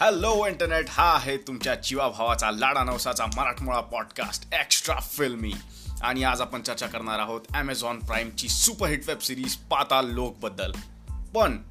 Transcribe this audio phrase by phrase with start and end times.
[0.00, 5.52] Hello internet हा आहे तुमच्या जीवाभावाचा लाडा नवसाचा मराठमोळा पॉडकास्ट एक्स्ट्रा फिल्मी
[6.02, 10.72] आणि आज आपण चर्चा करणार आहोत ॲमेझॉन प्राईमची सुपरहिट वेब सिरीज पाताल लोकबद्दल.
[11.34, 11.62] पण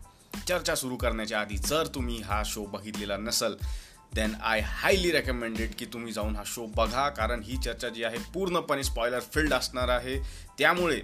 [0.48, 3.54] चर्चा सुरू करण्याच्या आधी जर तुम्ही हा शो बघितलेला नसल
[4.14, 8.18] देन आय हायली रेकमेंडेड की तुम्ही जाऊन हा शो बघा कारण ही चर्चा जी आहे
[8.34, 10.20] पूर्णपणे स्पॉयलर फिल्ड असणार आहे.
[10.59, 11.02] त्यामुळे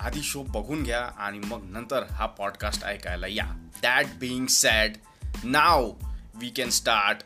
[0.00, 3.68] आधी शो बघून घ्या आणि मग नंतर हा पॉडकास्ट ऐकायला या.
[3.82, 4.96] That being said
[5.44, 5.92] now
[6.34, 7.22] we can start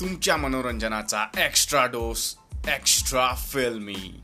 [0.00, 2.36] तुमच्या मनोरंजनाचा एक्स्ट्रा डोस
[2.68, 4.20] एक्स्ट्रा फिल्मी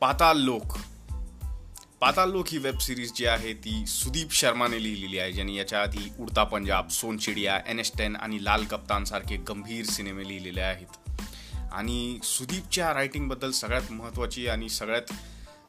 [0.00, 0.78] पाताल लोक
[2.00, 6.12] पाताल लोक ही वेब सिरीज जी आहे ती सुदीप शर्माने लिहिलेली आहे ज्यांनी याच्या आधी
[6.18, 11.10] Udta Punjab Sonchiriya N S ten आणि लाल कप्तानसारखे गंभीर सिनेमे लिहिलेले आहेत.
[11.72, 15.12] आणि सुदीपच्या रायटिंगबद्दल सगळ्यात महत्त्वाची आणि सगळ्यात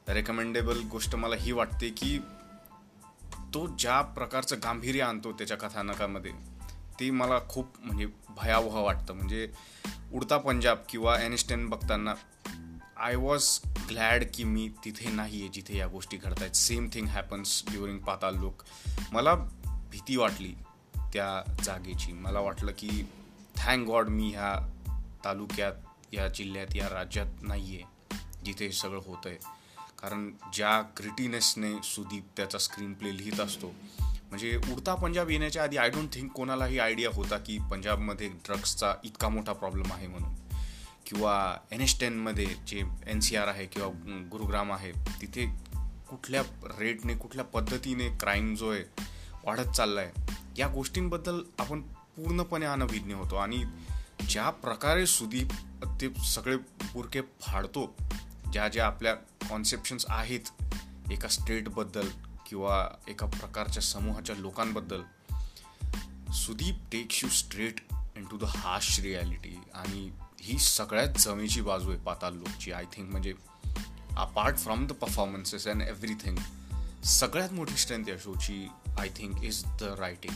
[0.08, 2.20] रेकमेंडेबल गोष्ट मला ही वाटते की
[3.54, 6.32] तो ज्या प्रकारचं गांभीर्य आणतो त्याच्या कथानकामध्ये
[7.00, 9.14] ते मला खूप म्हणजे भयावह वाटतं.
[9.14, 9.52] म्हणजे
[10.14, 12.14] उडता पंजाब किंवा एनिस्टेन बघताना
[12.98, 17.08] आय वॉज ग्लॅड की मी तिथे नाही आहे जिथे या गोष्टी घडत आहेत same thing
[17.08, 18.64] happens during Paatal Lok
[19.12, 19.36] मला
[19.92, 20.54] भीती वाटली
[21.14, 22.14] त्या जागेची.
[22.14, 23.04] मला वाटलं की
[23.56, 24.74] थँक गॉड मी ह्या
[25.26, 25.74] तालुक्यात
[26.14, 29.57] या जिल्ह्यात या राज्यात नाही आहे जिथे हे सगळं होतं आहे
[30.00, 33.67] कारण ज्या ग्रिटीनेसने सुदीप त्याचा स्क्रीन प्ले लिहित असतो
[34.30, 39.30] म्हणजे उडता पंजाब येण्याच्या आधी आय डोंट थिंक कोणालाही आयडिया होता की पंजाबमध्ये ड्रग्सचा इतका
[39.30, 40.36] मोठा प्रॉब्लेम आहे म्हणून.
[41.06, 43.89] किंवा एन एस टेनमध्ये जे एन सी आर आहे किंवा
[44.31, 45.45] गुरुग्राम आहे तिथे
[46.09, 46.42] कुठल्या
[46.80, 48.84] रेटने कुठल्या पद्धतीने क्राईम जो आहे
[49.45, 50.11] वाढत चालला आहे
[50.58, 53.36] या गोष्टींबद्दल आपण पूर्णपणे अनभिज्ञ होतो.
[53.36, 53.64] आणि
[54.30, 55.48] ज्या प्रकारे सुदीप
[56.02, 56.58] ते सगळे
[56.94, 57.95] पुरके फाडतो
[58.52, 59.14] ज्या ज्या आपल्या
[59.50, 60.40] कॉन्सेप्शन्स आहेत
[61.12, 62.08] एका स्टेटबद्दल
[62.49, 65.02] किंवा एका प्रकारच्या समूहाच्या लोकांबद्दल
[66.32, 67.82] Sudip takes you straight
[68.32, 70.11] into the harsh reality आणि
[70.42, 72.72] ही सगळ्यात जमेची बाजू आहे पाताल लोकची.
[72.72, 73.33] आय थिंक म्हणजे
[74.17, 76.36] apart from the performances and everything
[77.04, 78.67] सगळ्यात मोठी स्ट्रेंथ या शोची
[78.99, 80.33] I think is the writing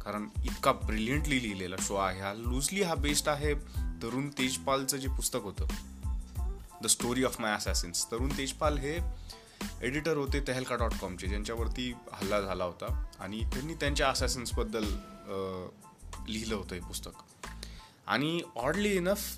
[0.00, 2.20] कारण इतका ब्रिलियंटली लिहिलेला शो आहे.
[2.20, 3.54] हा लुजली हा बेस्ड आहे
[4.02, 5.66] तरुण तेजपालचं जे पुस्तक होतं.
[6.82, 8.06] The story of my assassins.
[8.12, 8.98] Tarun Tejpal हे
[9.82, 13.04] एडिटर होते तहलका डॉट कॉमचे ज्यांच्यावरती हल्ला झाला होता.
[13.20, 14.84] आणि त्यांनी त्यांच्या असॅसिन्सबद्दल
[16.28, 17.10] लिहिलं होतं हे पुस्तक.
[18.06, 19.36] आणि ऑडली इनफ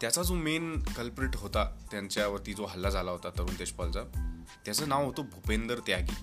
[0.00, 4.02] त्याचा जो मेन कल्प्रिट होता त्यांच्यावरती जो हल्ला झाला होता तरुण तेजपालचा
[4.64, 6.14] त्याचं नाव होतं भूपेंदर त्यागी.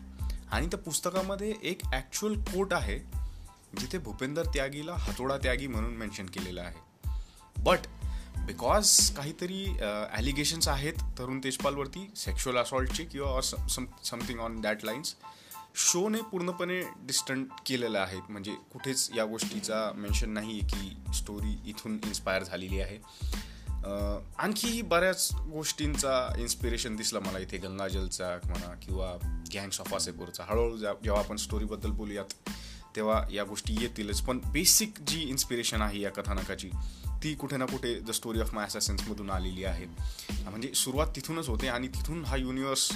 [0.51, 2.99] आणि त्या पुस्तकामध्ये एक ॲक्च्युअल कोट आहे
[3.79, 7.09] जिथे भूपेंदर त्यागीला हातोडा त्यागी म्हणून मेन्शन केलेलं आहे.
[7.57, 7.79] बट
[8.45, 9.65] बिकॉज काहीतरी
[10.13, 15.15] ॲलिगेशन्स आहेत तरुण तेजपालवरती सेक्शुअल असॉल्टचे किंवा समथिंग ऑन दॅट लाईन्स
[15.83, 18.19] शोने पूर्णपणे डिस्टंट केलेलं आहे.
[18.29, 22.97] म्हणजे कुठेच या गोष्टीचा मेन्शन नाही आहे की स्टोरी इथून इन्स्पायर झालेली आहे.
[24.37, 27.57] आणखी बऱ्याच गोष्टींचा इन्स्पिरेशन दिसला मला इथे.
[27.57, 29.11] गंगाजलचा म्हणा किंवा
[29.53, 32.49] गँग्स ऑफ वासेपूरचा हळूहळू जेव्हा आपण स्टोरीबद्दल बोलूयात
[32.95, 34.21] तेव्हा या गोष्टी येतीलच.
[34.21, 36.69] पण बेसिक जी इन्स्पिरेशन आहे या कथानकाची
[37.25, 39.85] ती कुठे ना कुठे द स्टोरी ऑफ माय असेन्समधून आलेली आहे.
[40.49, 42.91] म्हणजे सुरुवात तिथूनच होते आणि तिथून हा युनिवर्स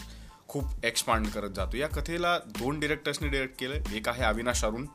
[0.48, 1.78] खूप एक्सपांड करत जातो.
[1.78, 4.86] या कथेला दोन डिरेक्टर्सने डिरेक्ट केलं एक आहे अविनाश अरुण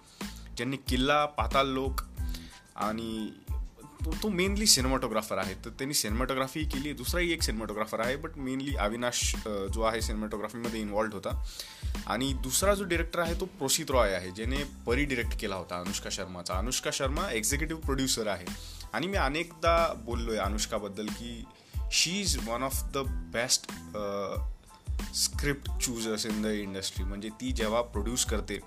[0.56, 2.00] ज्यांनी किल्ला पाताल लोक
[2.76, 3.30] आणि
[4.04, 5.54] तो तो मेनली सिनेमॅटोग्राफर आहे.
[5.64, 6.92] तर त्यांनी सिनेमॅटोग्राफी केली.
[6.92, 11.30] दुसराही एक सिनेमॅटोग्राफर आहे बट मेनली अविनाश जो आहे सिनेमॅटोग्राफीमध्ये इन्वॉल्ड होता.
[12.06, 16.10] आणि दुसरा जो डिरेक्टर आहे तो प्रोसित रॉय आहे ज्याने परी डिरेक्ट केला होता अनुष्का
[16.10, 16.54] शर्माचा.
[16.54, 18.46] अनुष्का शर्मा एक्झिक्युटिव्ह प्रोड्युसर आहे.
[18.94, 21.44] आणि मी अनेकदा बोललो आहे अनुष्काबद्दल की
[21.92, 22.98] she is one of the
[23.34, 23.72] best
[25.14, 28.58] script choosers in the industry म्हणजे ती जेव्हा प्रोड्यूस करते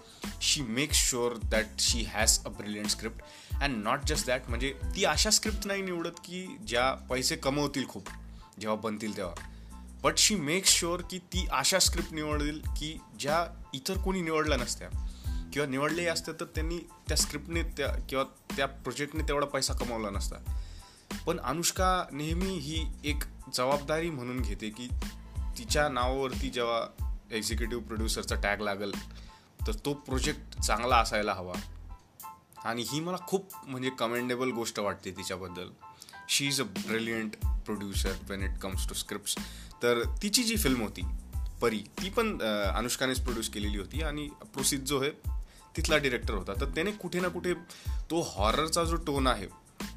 [0.42, 3.22] she makes sure that she has a brilliant script
[3.62, 8.10] and not just that म्हणजे ती अशा स्क्रिप्ट नाही निवडत की ज्या पैसे कमवतील खूप
[8.60, 9.34] जेव्हा बनतील तेव्हा.
[10.04, 14.90] बट शी मेक्स शुअर की ती अशा स्क्रिप्ट निवडेल की ज्या इतर कोणी निवडल्या नसत्या.
[15.54, 16.78] किंवा निवडले असते तर त्यांनी
[17.08, 18.24] त्या स्क्रिप्टने त्या किंवा
[18.56, 20.36] त्या प्रोजेक्टने तेवढा पैसा कमावला नसता.
[21.28, 23.24] पण अनुष्का नेहमी ही एक
[23.54, 24.88] जबाबदारी म्हणून घेते की
[25.58, 28.92] तिच्या नावावरती जेव्हा एक्झिक्युटिव्ह प्रोड्युसरचा टॅग लागेल
[29.68, 31.54] तर तो प्रोजेक्ट चांगला असायला हवा.
[32.66, 35.70] आणि ही मला खूप म्हणजे कमेंडेबल गोष्ट वाटते तिच्याबद्दल.
[36.30, 37.36] She is a brilliant
[37.66, 39.40] producer when it comes to script
[39.84, 41.02] तर तिची जी फिल्म होती
[41.62, 42.42] परी ती पण
[42.76, 45.12] अनुष्कानेच प्रोड्यूस केलेली होती आणि प्रोसिद जो आहे
[45.76, 46.54] तिथला डिरेक्टर होता.
[46.54, 47.54] तर त्याने कुठे ना कुठे
[48.12, 49.48] तो हॉररचा जो टोन आहे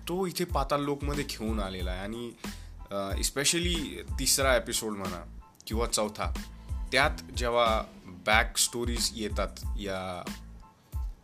[0.08, 2.00] तो इथे पाताल लोकमध्ये घेऊन आलेला आहे.
[2.00, 5.24] आणि स्पेशली तिसरा एपिसोड म्हणा
[5.66, 6.32] किंवा चौथा
[6.92, 7.82] त्यात जेव्हा
[8.26, 10.22] बॅक स्टोरीज येतात या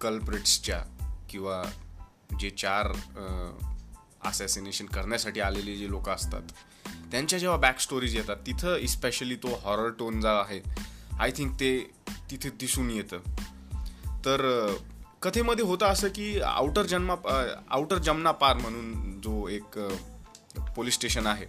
[0.00, 0.82] कल्प्रिट्सच्या
[1.30, 1.62] किंवा
[2.40, 2.92] जे चार
[4.24, 6.52] असॅसिनेशन करण्यासाठी आलेले जे लोक असतात
[7.10, 10.60] त्यांच्या जेव्हा बॅक स्टोरीज येतात तिथं इस्पेशली तो हॉरर टोन जो आहे
[11.18, 11.70] आय थिंक ते
[12.30, 13.18] तिथे दिसून येतं.
[14.24, 14.74] तर
[15.22, 17.14] कथेमध्ये होतं असं की आउटर जन्मा
[17.70, 19.78] आउटर जमना पार म्हणून जो एक
[20.76, 21.46] पोलीस स्टेशन आहे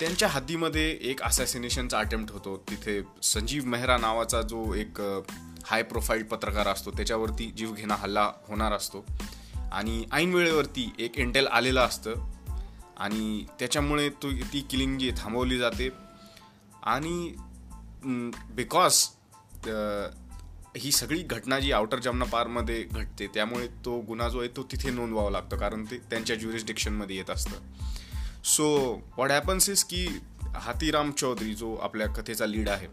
[0.00, 2.56] त्यांच्या हद्दीमध्ये एक असॅसिनेशनचा अटेम्प्ट होतो.
[2.70, 5.00] तिथे संजीव मेहरा नावाचा जो एक
[5.64, 9.04] हाय प्रोफाईल पत्रकार असतो त्याच्यावरती जीवघेणा हल्ला होणार असतो.
[9.72, 12.14] आणि ऐन वेळेवरती एक इंटेल आलेलं असतं
[12.96, 15.88] आणि त्याच्यामुळे तो ती किलिंग जी थांबवली जाते.
[16.82, 17.34] आणि
[18.50, 19.06] बिकॉज
[20.76, 24.90] ही सगळी घटना जी आउटर जमना पारमध्ये घडते त्यामुळे तो गुन्हा जो आहे तो तिथे
[24.90, 27.56] नोंदवावा लागतो कारण ते त्यांच्या ज्युरिस्डिक्शनमध्ये येत असतं.
[28.44, 28.68] सो
[29.16, 30.06] वॉट हॅपन्स इज की
[30.54, 32.86] हातीराम चौधरी जो आपल्या कथेचा लीड आहे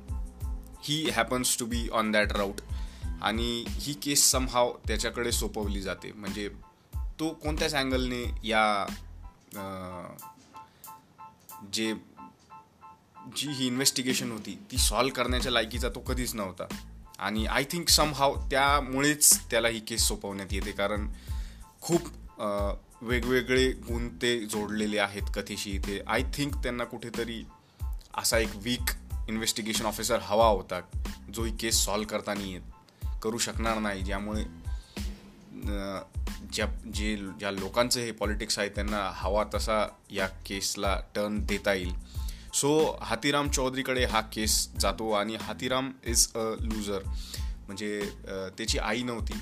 [0.84, 2.62] he happens to be on that route
[3.22, 6.12] आणि ही केस समहाव त्याच्याकडे सोपवली जाते.
[6.12, 6.50] म्हणजे
[7.20, 8.86] तो कोणत्याच अँगलने या
[11.74, 11.94] जे
[13.36, 16.68] जी ही इन्व्हेस्टिगेशन होती ती सॉल्व करण्याच्या लायकीचा तो कधीच नव्हता.
[17.20, 20.72] आणि आय थिंक समहाव त्यामुळेच त्याला ही केस सोपवण्यात येते.
[20.72, 21.08] कारण
[21.82, 22.08] खूप
[23.02, 25.72] वेगवेगळे गुण ते जोडलेले आहेत कथेशी.
[25.72, 27.44] इथे आय थिंक त्यांना कुठेतरी
[28.18, 28.92] असा एक वीक
[29.30, 30.80] इन्व्हेस्टिगेशन ऑफिसर हवा होता
[31.36, 34.02] जो ही केस सॉल्व करताना येत करू शकणार नाही.
[34.02, 34.44] ज्यामुळे
[36.54, 41.94] ज्या जे ज्या लोकांचं हे पॉलिटिक्स आहे त्यांना हवा तसा या केसला टर्न देता येईल.
[42.54, 47.04] सो हातीराम चौधरीकडे हा केस जातो आणि हातीराम म्हणजे, इज अ लूजर
[47.68, 48.00] म्हणजे
[48.58, 49.34] त्याची आई नव्हती.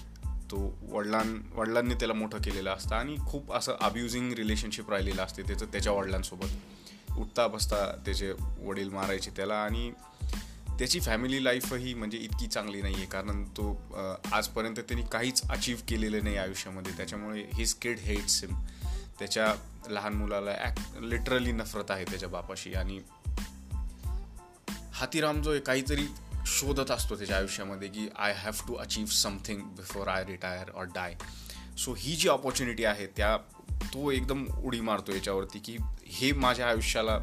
[0.51, 0.57] तो
[0.91, 1.23] वडिलां
[1.55, 6.47] वडिलांनी त्याला मोठं केलेलं असतं आणि खूप असं अब्युझिंग रिलेशनशिप राहिलेलं असते त्याचं त्याच्या वडिलांसोबत.
[7.17, 9.91] उठता बसता त्याचे वडील मारायचे त्याला आणि
[10.69, 13.71] त्याची फॅमिली लाईफही म्हणजे इतकी चांगली नाही आहे कारण तो
[14.31, 16.91] आजपर्यंत त्यांनी काहीच अचीव केलेलं नाही आयुष्यामध्ये.
[16.97, 18.55] त्याच्यामुळे हिज किड हेट्स हिम
[19.19, 19.53] त्याच्या
[19.89, 22.73] लहान मुलाला ॲक्ट लिटरली नफरत आहे त्याच्या बापाशी.
[22.73, 22.99] आणि
[24.93, 26.05] हातीराम जो आहे काहीतरी
[26.45, 31.15] शोधत असतो त्याच्या आयुष्यामध्ये की I have to achieve something before I retire or die
[31.77, 33.37] so ही जी ऑपॉर्च्युनिटी आहे त्या
[33.83, 37.19] तो एकदम उडी मारतो याच्यावरती की हे माझ्या आयुष्याला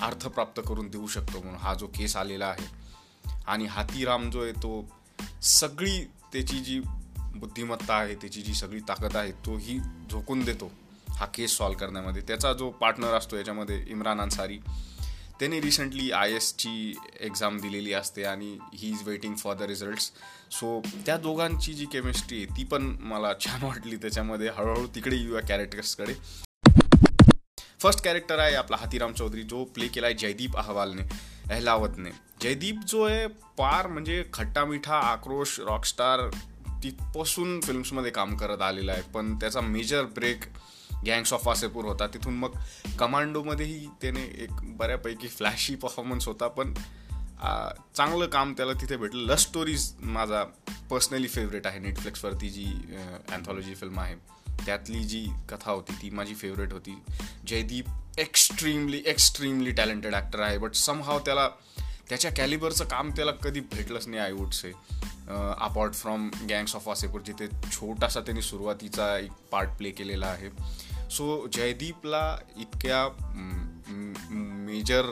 [0.00, 2.66] अर्थ प्राप्त करून देऊ शकतो म्हणून हा जो केस आलेला आहे.
[3.46, 5.00] आणि हातीराम जो आहे तो
[5.42, 6.80] सगळी त्याची जी
[7.34, 9.78] बुद्धिमत्ता आहे त्याची जी सगळी ताकद आहे तो ही
[10.10, 10.72] झोकून देतो.
[11.22, 12.22] हा केस सॉल्व करण्यामध्ये.
[12.22, 14.58] त्याचा जो पार्टनर असतो याच्यामध्ये इम्रान अन्सारी.
[15.38, 20.10] त्याने रिसेंटली आय एसची एक्झाम दिलेली असते आणि he is waiting for the results
[20.52, 23.96] so त्या दोघांची जी केमिस्ट्री आहे ती पण मला छान वाटली.
[23.96, 26.14] त्याच्यामध्ये हळूहळू तिकडे येऊया कॅरेक्टर्सकडे
[27.82, 29.42] फर्स्ट कॅरेक्टर आहे आपला हातीराम चौधरी.
[29.42, 31.02] जो प्ले केला आहे जयदीप अहवालने
[31.50, 32.10] अहलावतने.
[32.40, 33.26] जयदीप जो आहे
[33.58, 36.28] पार म्हणजे खट्टा मिठा आक्रोश रॉकस्टार
[36.82, 39.02] तिथपासून फिल्म्समध्ये काम करत आलेला आहे.
[39.14, 40.44] पण त्याचा major break
[41.06, 42.06] gangs of Wasseypur होता.
[42.06, 42.58] तिथून मग
[42.98, 46.74] कमांडोमध्येही त्याने एक बऱ्यापैकी फ्लॅशी परफॉर्मन्स होता पण
[47.96, 49.22] चांगलं काम त्याला तिथे भेटलं.
[49.22, 50.42] लव्ह स्टोरीज माझा
[50.90, 51.78] पर्सनली फेवरेट आहे.
[51.78, 52.64] नेटफ्लिक्सवरती जी
[53.30, 54.14] अँथॉलॉजी फिल्म आहे
[54.66, 56.94] त्यातली जी कथा होती ती माझी फेवरेट होती.
[57.48, 57.86] Jaideep
[58.18, 61.48] extremely extremely talented actor आहे बट समहाव त्याला
[62.08, 64.72] त्याच्या कॅलिबरचं काम त्याला कधी भेटलंच नाही I would say
[65.28, 70.48] apart from gangs of Wasseypur जिथे छोटासा त्यांनी सुरुवातीचा एक पार्ट प्ले केलेला आहे.
[71.12, 73.00] सो जयदीपला इतक्या
[74.28, 75.06] मेजर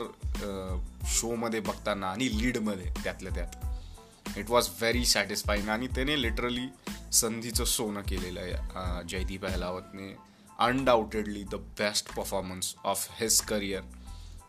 [1.07, 4.37] शोमध्ये बघताना आणि लीडमध्ये त्यातल्या त्यात.
[4.37, 6.67] इट वॉज व्हेरी सॅटिस्फाईंग आणि त्याने लिटरली
[7.13, 10.13] संधीचं सोनं केलेलं आहे Jaideep अहलावतने.
[10.59, 13.81] Undoubtedly the best performance of his career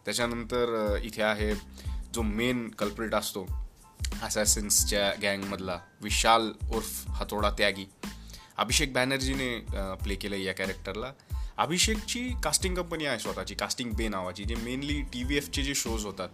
[0.05, 1.55] त्याच्यानंतर इथे आहे
[2.15, 3.47] जो मेन कल्प्रिट असतो
[4.23, 7.85] असॅसिन्सच्या गँगमधला विशाल उर्फ हातोडा त्यागी.
[8.59, 9.59] अभिषेक बॅनर्जीने
[10.03, 11.13] प्ले केलं या कॅरेक्टरला
[11.59, 16.05] अभिषेकची कास्टिंग कंपनी आहे स्वतःची कास्टिंग बे नावाची जे मेनली टी व्ही एफचे जे शोज
[16.05, 16.29] होतात.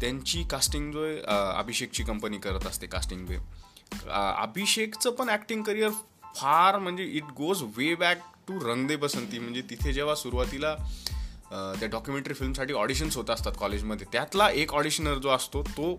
[0.00, 1.18] त्यांची कास्टिंग जो आहे
[1.58, 3.36] अभिषेकची कंपनी करत असते कास्टिंग बे
[4.10, 5.90] अभिषेकचं पण ॲक्टिंग करिअर
[6.36, 10.74] फार म्हणजे it goes way back to Rang De Basanti म्हणजे तिथे जेव्हा सुरुवातीला
[11.50, 15.92] त्या डॉक्युमेंटरी फिल्मसाठी ऑडिशन्स होत असतात कॉलेजमध्ये त्यातला एक ऑडिशनर जो असतो तो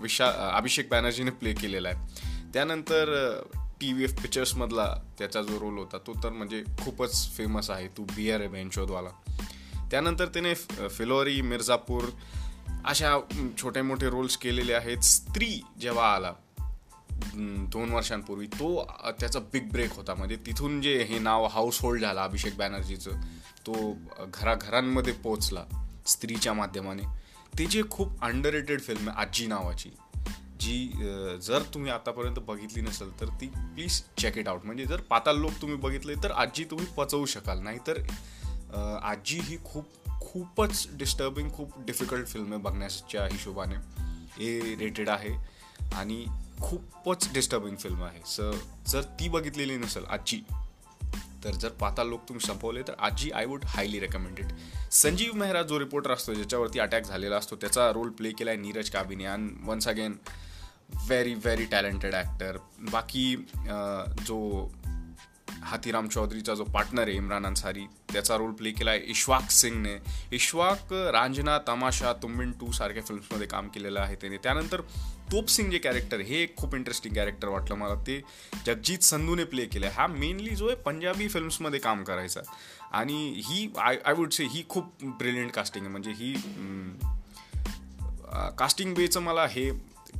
[0.00, 2.52] विशा अभिषेक बॅनर्जीने प्ले केलेला आहे.
[2.54, 3.14] त्यानंतर
[3.80, 4.86] टी व्ही एफ पिक्चर्समधला
[5.18, 7.88] त्याचा जो रोल होता तो तर म्हणजे खूपच फेमस आहे.
[7.88, 9.10] तू आर ए बेंचोदवाला
[9.90, 12.04] त्यानंतर त्याने फिलोरी मिर्झापूर
[12.84, 13.18] अशा
[13.58, 14.98] छोटे मोठे रोल्स केलेले आहेत.
[14.98, 16.32] स्त्री जेव्हा आला
[17.72, 18.84] दोन वर्षांपूर्वी तो
[19.20, 20.14] त्याचा बिग ब्रेक होता.
[20.14, 23.20] म्हणजे तिथून जे हे नाव हाऊस होल्ड झालं अभिषेक बॅनर्जीचं
[23.66, 23.92] तो
[24.24, 25.64] घराघरांमध्ये पोचला
[26.06, 27.02] स्त्रीच्या माध्यमाने.
[27.58, 29.90] त्याची खूप अंडर रेटेड फिल्म आहे आजी नावाची
[30.60, 30.76] जी
[31.42, 35.52] जर तुम्ही आतापर्यंत बघितली नसेल तर ती प्लीज चेक इट आउट म्हणजे जर पाताल लोक
[35.62, 37.58] तुम्ही बघितले तर आजी तुम्ही पचवू शकाल.
[37.58, 38.02] नाहीतर
[39.02, 39.86] आजी ही खूप
[40.20, 43.76] खूपच डिस्टर्बिंग खूप डिफिकल्ट फिल्म आहे बघण्याच्या हिशोबाने
[44.40, 45.34] ए रेटेड आहे
[45.94, 46.24] आणि
[46.60, 48.20] खूपच डिस्टर्बिंग फिल्म आहे.
[48.26, 48.40] स
[48.86, 50.42] जर ती बघितलेली नसेल आजी
[51.44, 54.52] तर जर पाताल लोक तुम्ही संपवले तर आजी I would highly recommended
[54.92, 58.90] Sanjeev Mehra जो रिपोर्टर असतो ज्याच्यावरती अटॅक झालेला असतो त्याचा रोल प्ले केला आहे Neeraj
[58.90, 60.16] काबिने and once again
[60.90, 62.56] very very talented actor
[62.92, 63.34] बाकी
[64.26, 64.38] जो
[65.62, 69.96] हाथीराम चौधरीचा जो पार्टनर आहे इम्रान अन्सारी त्याचा रोल प्ले केला आहे इश्वाक सिंगने.
[70.32, 74.36] इश्वाक रांजना तमाशा तुम्बिन टू सारख्या फिल्म्समध्ये काम केलेलं आहे त्याने.
[74.36, 74.80] त्यानंतर
[75.32, 77.94] तोप सिंग जे कॅरेक्टर हे एक खूप इंटरेस्टिंग कॅरेक्टर वाटलं मला.
[78.06, 78.20] ते
[78.66, 82.40] जगजीत संधूने प्ले केलं हा मेनली जो आहे पंजाबी फिल्म्समध्ये काम करायचा.
[82.92, 85.92] आणि he I I would say he खूप ब्रिलियंट कास्टिंग आहे.
[85.92, 86.34] म्हणजे ही
[88.58, 89.70] कास्टिंग बेचं मला हे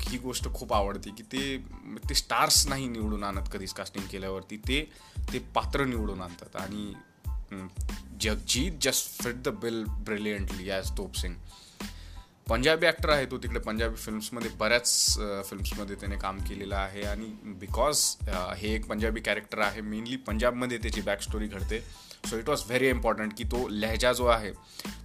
[0.02, 1.56] ही गोष्ट खूप आवडते की ते
[2.08, 4.56] ते स्टार्स नाही निवडून आणत कधीच कास्टिंग केल्यावरती.
[4.58, 4.80] ते
[5.32, 6.56] ते पात्र निवडून आणतात.
[6.56, 6.92] आणि
[8.20, 11.34] Jagjeet just fit the bill brilliantly as Tope Singh
[12.48, 13.58] Punjabi actor आहे तो तिकडे.
[13.60, 14.90] पंजाबी फिल्म्समध्ये बऱ्याच
[15.48, 17.02] फिल्म्समध्ये त्याने काम केलेलं आहे.
[17.02, 17.26] आणि
[17.60, 21.80] बिकॉज हे एक पंजाबी कॅरेक्टर आहे मेनली पंजाबमध्ये त्याची बॅक स्टोरी घडते.
[22.28, 24.50] So it was very important की तो लहजा जो आहे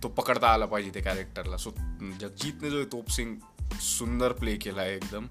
[0.04, 1.72] तो पकडता आला पाहिजे त्या कॅरेक्टरला सो
[2.20, 3.36] जगजीतने जो तोप सिंग
[3.80, 5.26] सुंदर प्ले केला आहे एकदम.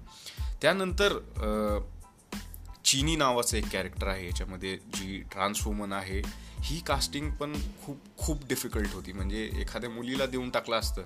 [0.61, 1.17] त्यानंतर
[2.91, 6.19] चिनी नावाचं एक कॅरेक्टर आहे याच्यामध्ये जी ट्रान्सवुमन आहे
[6.63, 9.11] ही कास्टिंग पण खूप खूप डिफिकल्ट होती.
[9.11, 11.03] म्हणजे एखाद्या मुलीला देऊन टाकलं असतं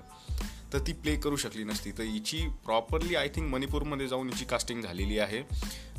[0.72, 1.90] तर ती प्ले करू शकली नसती.
[1.98, 5.42] तर हिची प्रॉपरली आय थिंक मणिपूरमध्ये जाऊन हिची कास्टिंग झालेली आहे.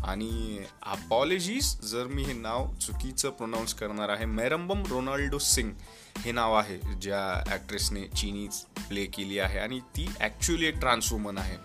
[0.03, 5.72] आणि अपॉलॉजीज जर मी हे नाव चुकीचं प्रोनाऊन्स करणार आहे मेरंबम रोनाल्डो सिंग
[6.17, 8.48] हे नाव आहे ज्या ॲक्ट्रेसने चिनी
[8.89, 9.60] प्ले केली आहे.
[9.60, 11.58] आणि ती ॲक्च्युली एक ट्रान्सवुमन आहे.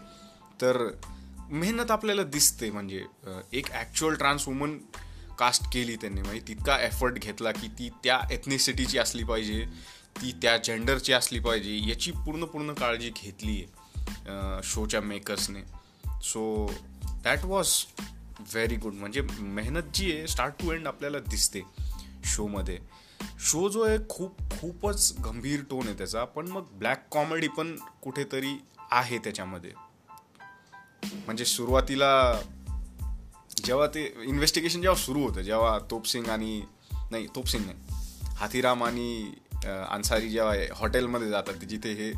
[0.60, 0.90] तर
[1.52, 3.04] मेहनत आपल्याला दिसते म्हणजे
[3.52, 4.76] एक ॲक्च्युअल ट्रान्सवुमन
[5.38, 6.22] कास्ट केली त्यांनी.
[6.22, 9.64] म्हणजे तितका एफर्ट घेतला की ती त्या एथनिसिटीची असली पाहिजे
[10.20, 15.62] ती त्या जेंडरची असली पाहिजे याची पूर्ण पूर्ण काळजी घेतली आहे शोच्या मेकर्सने
[16.22, 16.66] so
[17.24, 17.68] that was
[18.52, 21.62] very good म्हणजे मेहनत जी आहे स्टार्ट टू एंड आपल्याला दिसते
[22.34, 22.78] शोमध्ये
[23.40, 26.24] शो जो आहे खूप खूपच गंभीर टोन आहे त्याचा.
[26.24, 28.54] पण मग ब्लॅक कॉमेडी पण कुठेतरी
[28.90, 29.70] आहे त्याच्यामध्ये.
[31.04, 32.42] म्हणजे सुरुवातीला
[33.64, 36.62] जेव्हा ते इन्व्हेस्टिगेशन जेव्हा सुरू होतं जेव्हा तोपसिंग आणि
[37.10, 37.76] नाही तोपसिंग नाही
[38.26, 39.32] हाथीराम आणि
[39.90, 42.12] अन्सारी जेव्हा हॉटेलमध्ये जातात जिथे हे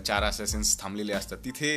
[0.00, 1.70] चार असेसन्स थांबलेले असतात तिथे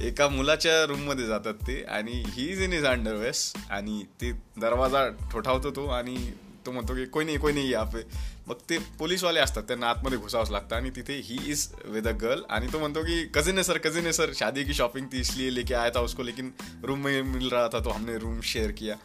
[0.00, 5.70] एका मुलाच्या रूममध्ये जातात ते आणि he is in is underwears आणि ते दरवाजा ठोठावतो
[5.70, 6.32] तो आणि
[6.68, 8.02] तो म्हणतो की कोणी नाही कोई नाही या पे.
[8.46, 12.42] मग ते पोलीसवाले असतात त्यांना आतमध्ये घुसावंच लागतं आणि तिथे he is with a girl
[12.50, 15.54] आणि तो म्हणतो की कझिन आहे सर कझिन आहे सर शादी की शॉपिंग ती इसलिए
[15.54, 16.50] लेके आया था उसको लेकिन
[16.84, 18.96] रूम में मिल रहा था तो हमने रूम शेअर किया.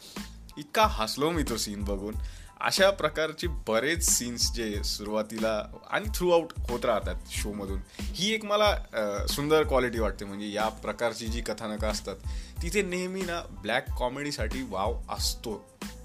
[0.58, 2.14] इतका हसलो मी तो सीन बघून.
[2.60, 5.50] अशा प्रकारचे बरेच सीन्स जे सुरुवातीला
[5.90, 10.24] आणि थ्रू आउट होत राहतात शोमधून ही एक मला सुंदर क्वालिटी वाटते.
[10.24, 12.16] म्हणजे या प्रकारची जी कथानकं असतात
[12.62, 15.60] तिथे नेहमी ना ब्लॅक कॉमेडीसाठी वाव असतो.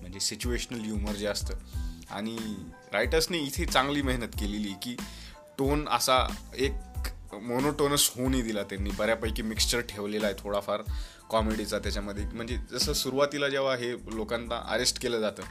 [0.10, 1.54] म्हणजे सिच्युएशनल ह्युमर जे असतं.
[2.12, 2.38] आणि
[2.94, 4.96] रायटर्सने इथे चांगली मेहनत केलेली की
[5.58, 6.72] टोन असा एक
[7.34, 8.89] मोनोटोनस होऊनही दिला त्यांनी.
[8.89, 10.82] बऱ्यापैकी मिक्सचर ठेवलेला आहे थोडाफार
[11.30, 12.25] कॉमेडीचा त्याच्यामध्ये.
[12.25, 15.44] म्हणजे जसं सुरुवातीला जेव्हा हे लोकांना अरेस्ट केलं जातं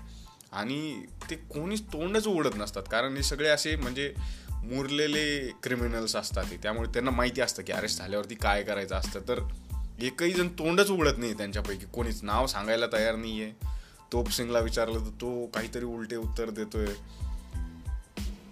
[0.52, 2.82] आणि ते कोणीच तोंडच उघडत नसतात.
[2.90, 4.14] कारण हे सगळे असे म्हणजे
[4.50, 6.56] मुरलेले क्रिमिनल्स असतात ते.
[6.56, 9.20] त्यामुळे त्यांना माहिती असतं की अरेस्ट झाल्यावरती काय करायचं असतं.
[9.28, 9.40] तर
[10.02, 11.86] एकही जण तोंडच उघडत नाही त्यांच्यापैकी.
[11.86, 13.77] कोणीच नाव सांगायला तयार नाही आहे
[14.12, 16.86] तोप सिंगला विचारलं तर तो काहीतरी उलटे उत्तर देतोय.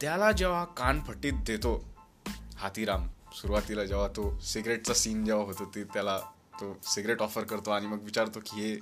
[0.01, 1.85] त्याला जेव्हा कानफट्टीत देतो
[2.57, 6.19] हातीराम सुरुवातीला जेव्हा तो सिगरेटचा सीन जेव्हा होतो ते त्याला
[6.61, 8.77] तो सिगरेट ऑफर करतो आणि मग विचारतो की हे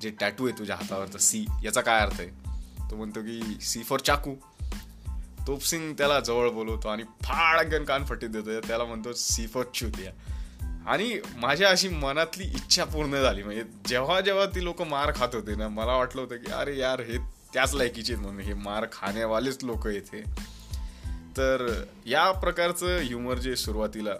[0.00, 2.30] जे टॅटू आहे तुझ्या हातावरचं सी याचा काय अर्थ आहे?
[2.90, 4.34] तो म्हणतो की सी फॉर चाकू.
[5.46, 10.12] तोपसिंग त्याला जवळ बोलवतो आणि फाडगन कानफट्टीत देतो त्याला म्हणतो सी फॉर चुतिया.
[10.86, 13.42] आणि माझ्या अशी मनातली इच्छा पूर्ण झाली.
[13.42, 17.00] म्हणजे जेव्हा जेव्हा ती लोक मार खात होते ना मला वाटलं होतं की अरे यार
[17.00, 17.18] हे
[17.54, 20.22] त्याच लायकीचे म्हणून हे मार खाण्यावालेच लोक येथे.
[21.36, 24.14] तर या प्रकारचं ह्युमर जे सुरुवातीला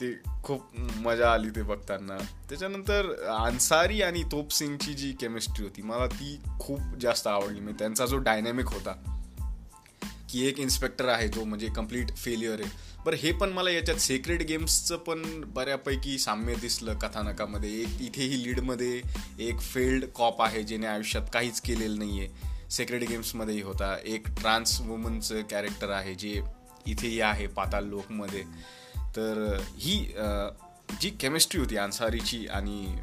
[0.00, 2.18] ते खूप मजा आली ते बघताना.
[2.48, 7.60] त्याच्यानंतर अन्सारी आणि तोपसिंगची जी केमिस्ट्री होती मला ती खूप जास्त आवडली.
[7.60, 9.07] म्हणजे त्यांचा जो डायनॅमिक होता
[10.30, 12.70] की एक इन्स्पेक्टर आहे जो म्हणजे कंप्लीट फेलियर आहे.
[13.04, 15.22] बरं हे पण मला याच्यात सेक्रेट गेम्सचं पण
[15.54, 17.70] बऱ्यापैकी साम्य दिसलं कथानकामध्ये.
[17.80, 19.00] एक इथेही लीडमध्ये
[19.40, 23.96] एक फेल्ड कॉप आहे जेने आयुष्यात काहीच केलेलं नाही आहे सेक्रेट गेम्समध्येही होता.
[24.04, 26.40] एक ट्रान्स वुमनचं कॅरेक्टर आहे जे
[26.86, 28.42] इथेही आहे पाताल लोकमध्ये.
[29.16, 29.96] तर ही
[31.00, 32.96] जी केमिस्ट्री होती अन्सारीची आणि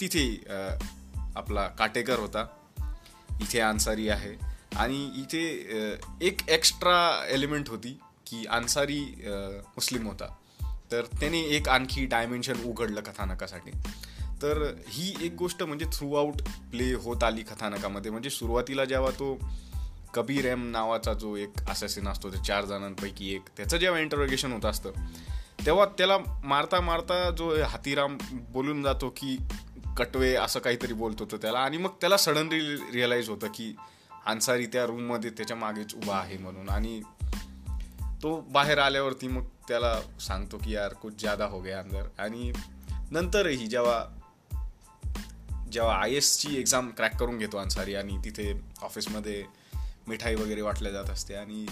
[0.00, 0.22] तिथे
[1.36, 2.46] आपला काटेकर होता.
[3.40, 4.34] इथे अन्सारी आहे.
[4.78, 5.42] आणि इथे
[6.22, 10.26] एक एक्स्ट्रा एलिमेंट होती की अन्सारी मुस्लिम होता.
[10.92, 13.70] तर त्याने एक आणखी डायमेन्शन उघडलं कथानकासाठी.
[14.42, 18.10] तर ही एक गोष्ट म्हणजे थ्रू आउट प्ले होत आली कथानकामध्ये.
[18.10, 19.38] म्हणजे सुरुवातीला जेव्हा तो
[20.14, 24.64] कबीर एम नावाचा जो एक असेसिन असतो ते चार जणांपैकी एक त्याचं जेव्हा इंटरोगेशन होत
[24.64, 24.92] असतं
[25.66, 28.16] तेव्हा त्याला मारता मारता जो हातीराम
[28.52, 29.36] बोलून जातो की
[29.96, 31.58] कटवे असं काहीतरी बोलत होतं त्याला.
[31.58, 32.60] आणि मग त्याला सडनली
[32.92, 33.74] रिअलाईज होतं की
[34.28, 36.68] अन्सारी त्या रूममध्ये त्याच्या मागेच उभा आहे म्हणून.
[36.68, 37.02] आणि
[38.22, 42.02] तो बाहेर आल्यावरती मग त्याला सांगतो की यार कुछ ज्यादा हो गया अंदर.
[42.18, 42.52] आणि
[43.10, 44.04] नंतरही जेव्हा
[45.72, 49.44] जेव्हा आय एसची एक्झाम क्रॅक करून घेतो अन्सारी आणि तिथे ऑफिसमध्ये
[50.08, 51.66] मिठाई वगैरे वाटल्या जात असते आणि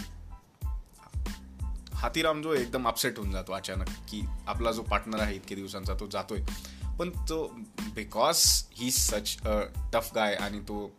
[1.95, 6.07] हातीराम जो एकदम अपसेट होऊन जातो अचानक की आपला जो पार्टनर आहे इतके दिवसांचा तो
[6.07, 6.43] जातोय.
[6.99, 7.59] पण तो
[7.95, 9.61] because he such a
[9.93, 10.97] tough guy आणि तो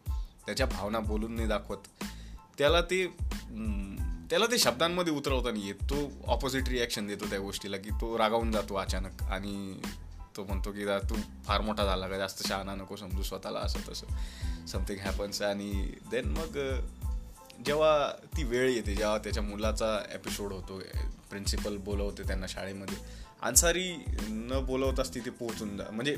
[0.47, 2.03] त्याच्या भावना बोलून नाही दाखवत.
[2.57, 3.05] त्याला ते
[4.29, 5.83] त्याला ते शब्दांमध्ये उतरवता नाही येत.
[5.83, 9.23] तो ऑपोजिट रिॲक्शन देतो त्या गोष्टीला की तो रागावून जातो अचानक.
[9.23, 9.79] आणि
[10.37, 12.17] तो म्हणतो की तू फार मोठा झाला का?
[12.17, 14.65] जास्त शहाणा नको समजू स्वतःला असं तसं.
[14.67, 15.71] समथिंग हॅपन्स आणि
[16.11, 16.57] देन मग
[17.65, 20.79] जेव्हा ती वेळ येते जेव्हा त्याच्या मुलाचा एपिसोड होतो
[21.29, 22.97] प्रिन्सिपल बोलवते त्यांना शाळेमध्ये
[23.41, 23.93] अन्सारी
[24.29, 26.15] न बोलवताच तिथे पोहोचून जा म्हणजे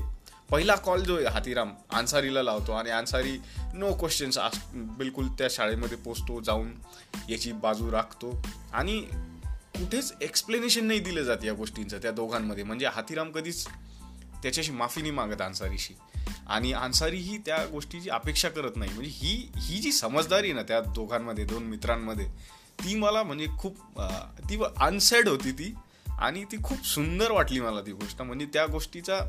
[0.52, 3.38] पहिला कॉल जो आहे हातीराम अन्सारीला लावतो आणि अन्सारी
[3.74, 4.38] नो क्वेश्चन्स
[4.74, 6.72] बिलकुल त्या शाळेमध्ये पोचतो जाऊन
[7.30, 8.32] याची बाजू राखतो.
[8.74, 9.00] आणि
[9.76, 12.64] कुठेच एक्सप्लेनेशन नाही दिलं जात या गोष्टींचं त्या दोघांमध्ये.
[12.64, 13.66] म्हणजे हातीराम कधीच
[14.42, 15.94] त्याच्याशी माफी नाही मागत अन्सारीशी.
[16.48, 18.94] आणि अन्सारी ही त्या गोष्टीची अपेक्षा करत नाही.
[18.94, 22.26] म्हणजे ही ही जी समजदारी ना त्या दोघांमध्ये दोन मित्रांमध्ये
[22.84, 23.78] ती मला म्हणजे खूप
[24.50, 25.74] ती अनसेड होती ती
[26.20, 28.22] आणि ती खूप सुंदर वाटली मला ती गोष्ट.
[28.22, 29.20] म्हणजे त्या गोष्टीचा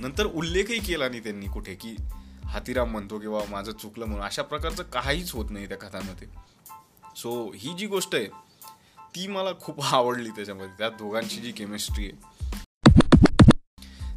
[0.00, 1.96] नंतर उल्लेखही केला नाही त्यांनी कुठे की
[2.44, 4.26] हातीराम म्हणतो किंवा माझं चुकलं म्हणून.
[4.26, 6.28] अशा प्रकारचं काहीच होत नाही त्या कथांमध्ये.
[7.16, 8.26] सो ही जी गोष्ट आहे
[8.98, 10.74] ती मला खूप आवडली त्याच्यामध्ये.
[10.78, 12.36] त्या दोघांची जी केमिस्ट्री आहे.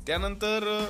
[0.08, 0.90] त्यानंतर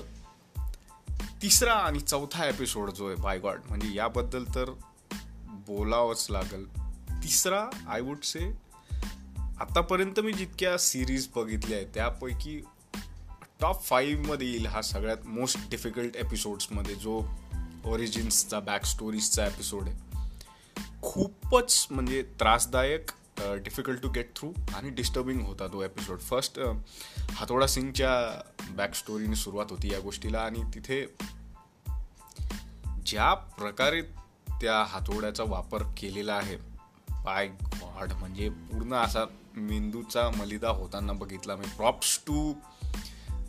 [1.42, 4.74] तिसरा आणि चौथा एपिसोड जो आहे बाय गॉड म्हणजे याबद्दल तर
[5.50, 6.78] बोलावंच लागेल.
[7.24, 8.70] तिसरा आय वुड से
[9.60, 12.62] आतापर्यंत मी जितक्या सिरीज बघितल्या आहेत त्यापैकी
[13.62, 17.22] टॉप फाईव्हमध्ये येईल हा सगळ्यात मोस्ट डिफिकल्ट एपिसोड्समध्ये जो
[17.86, 19.98] ओरिजिन्सचा बॅक स्टोरीजचा एपिसोड आहे.
[21.02, 23.12] खूपच म्हणजे त्रासदायक
[23.64, 26.60] डिफिकल्ट टू गेट थ्रू आणि डिस्टर्बिंग होता तो एपिसोड फर्स्ट
[27.32, 31.06] हातोडा सिंगच्या बॅक स्टोरीने सुरुवात होती या गोष्टीला आणि तिथे
[33.06, 34.02] ज्या प्रकारे
[34.62, 36.56] त्या हातोड्याचा वापर केलेला आहे
[37.24, 41.56] बाय गॉड म्हणजे पूर्ण असा मेंदूचा मलिदा होताना बघितला.
[41.56, 42.54] मी प्रॉप्स टू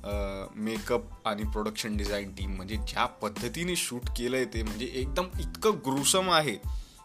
[0.04, 5.78] मेकअप आणि प्रोडक्शन डिझाईन टीम म्हणजे ज्या पद्धतीने शूट केलं आहे ते म्हणजे एकदम इतकं
[5.86, 6.56] ग्रुसम आहे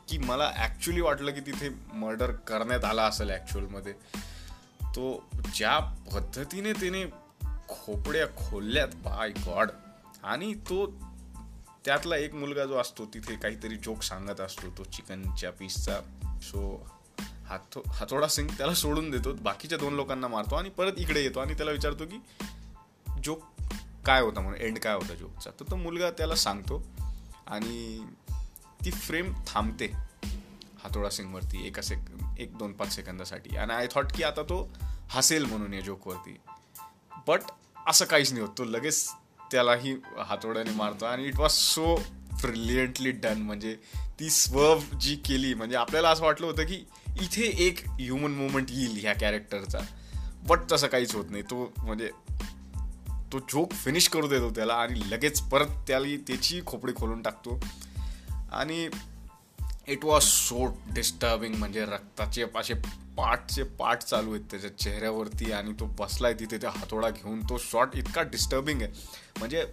[0.07, 3.93] की मला ॲक्च्युली वाटलं की तिथे मर्डर करण्यात आला असेल ॲक्च्युअलमध्ये
[4.95, 5.77] तो ज्या
[6.13, 7.05] पद्धतीने त्याने
[7.67, 9.71] खोपड्या खोलल्यात बाय गॉड
[10.23, 10.85] आणि तो
[11.85, 15.99] त्यातला एक मुलगा जो असतो तिथे काहीतरी जोक सांगत असतो तो चिकनच्या पीसचा
[16.41, 16.85] सो
[17.45, 21.53] हातो हातोडा सिंग त्याला सोडून देतो बाकीच्या दोन लोकांना मारतो आणि परत इकडे येतो आणि
[21.53, 22.19] त्याला विचारतो की
[23.25, 23.43] जोक
[24.05, 25.51] काय होता म्हणून एंड काय होता जोकचा?
[25.59, 26.81] तर तो मुलगा त्याला सांगतो
[27.47, 28.05] आणि
[28.85, 29.85] ती फ्रेम थांबते
[30.83, 31.99] हातोडा सिंगवरती एका सेक
[32.39, 33.55] एक दोन पाच सेकंदासाठी.
[33.57, 34.69] आणि आय थॉट की आता तो
[35.09, 36.37] हसेल म्हणून या जोकवरती
[37.27, 37.41] बट
[37.87, 38.57] असं काहीच नाही होत.
[38.57, 39.09] तो लगेच
[39.51, 41.95] त्यालाही हातोड्याने मारतो आणि it was so
[42.41, 43.75] brilliantly done म्हणजे
[44.19, 46.85] ती स्वर्व जी केली म्हणजे आपल्याला असं वाटलं होतं की
[47.21, 49.79] इथे एक ह्युमन मुवमेंट येईल ह्या कॅरेक्टरचा
[50.47, 51.43] बट तसं काहीच होत नाही.
[51.43, 52.09] तो म्हणजे
[53.35, 57.59] तो जोक फिनिश करू देतो त्याला आणि लगेच परत त्याला त्याची खोपडी खोलून टाकतो.
[58.51, 58.89] आणि
[59.87, 62.73] इट वॉज सो डिस्टर्बिंग म्हणजे रक्ताचे असे
[63.17, 67.41] पाठचे पाठ चालू आहेत त्याच्या चेहऱ्यावरती आणि तो बसलाय तिथे त्या हातोडा घेऊन.
[67.41, 68.91] तो शॉट इतका डिस्टर्बिंग आहे.
[69.39, 69.65] म्हणजे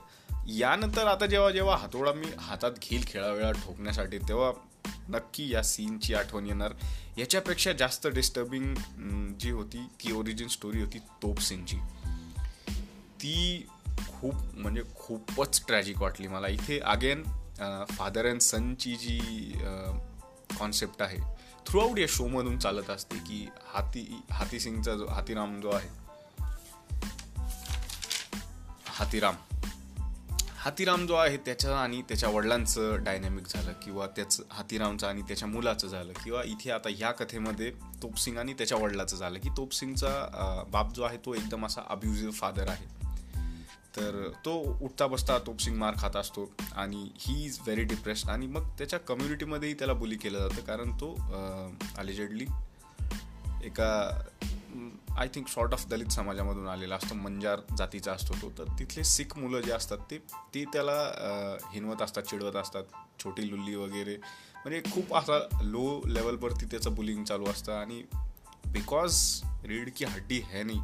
[0.46, 4.53] यानंतर आता जेव्हा जेव्हा हातोडा मी हातात घेईल खेळावेळा ठोकण्यासाठी तेव्हा
[5.09, 6.72] नक्की या सीनची आठवण येणार.
[7.18, 8.75] याच्यापेक्षा जास्त डिस्टर्बिंग
[9.40, 11.77] जी होती ती ओरिजिन स्टोरी होती तोप सिंगची
[13.22, 13.66] ती
[14.08, 16.48] खूप म्हणजे खूपच ट्रॅजिक वाटली मला.
[16.48, 17.22] इथे अगेन
[17.90, 19.18] फादर अँड सनची जी
[20.58, 21.18] कॉन्सेप्ट आहे
[21.66, 25.88] थ्रूआउट या शोमधून चालत असते की हाती हाती सिंगचा जो हातीराम जो आहे
[28.87, 29.35] हातीराम.
[30.56, 35.88] हातीराम जो आहे त्याच्या आणि त्याच्या वडिलांचं डायनॅमिक झालं किंवा त्याचं हातीरामचं आणि त्याच्या मुलाचं
[35.88, 37.70] झालं किंवा इथे आता ह्या कथेमध्ये
[38.02, 42.68] तोपसिंग आणि त्याच्या वडिलाचं झालं की तोपसिंगचा बाप जो आहे तो एकदम असा अब्युझिव्ह फादर
[42.68, 42.87] आहे.
[43.96, 44.52] तर तो
[44.83, 49.74] उठता बसता तोपसिंग मार खात असतो आणि ही इज व्हेरी डिप्रेस्ड आणि मग त्याच्या कम्युनिटीमध्येही
[49.74, 50.62] त्याला बुली केलं जातं.
[50.64, 51.14] कारण तो
[51.98, 52.46] अलिजेडली
[53.64, 53.90] एका
[55.18, 57.14] I think sort of Dalit समाजामधून आलेला असतो.
[57.14, 58.50] मंजार जातीचा असतो तो.
[58.59, 60.18] तर तिथले सिख मुलं जे असतात ते
[60.55, 62.85] ते त्याला हिनवत असतात चिडवत असतात.
[63.22, 64.16] छोटी लुल्ली वगैरे.
[64.57, 67.72] म्हणजे खूप असा लो लेवलवरती त्याचं बुलिंग चालू असतं.
[67.72, 68.02] आणि
[68.66, 69.14] बिकॉज
[69.64, 70.81] रीड की हड्डी है नाही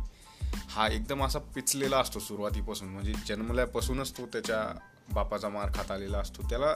[0.55, 2.89] हा एकदम असा पिचलेला असतो सुरुवातीपासून.
[2.89, 4.79] म्हणजे जन्मल्यापासूनच तो त्याच्या
[5.13, 6.43] बापाचा मार खात आलेला असतो.
[6.43, 6.75] त्याला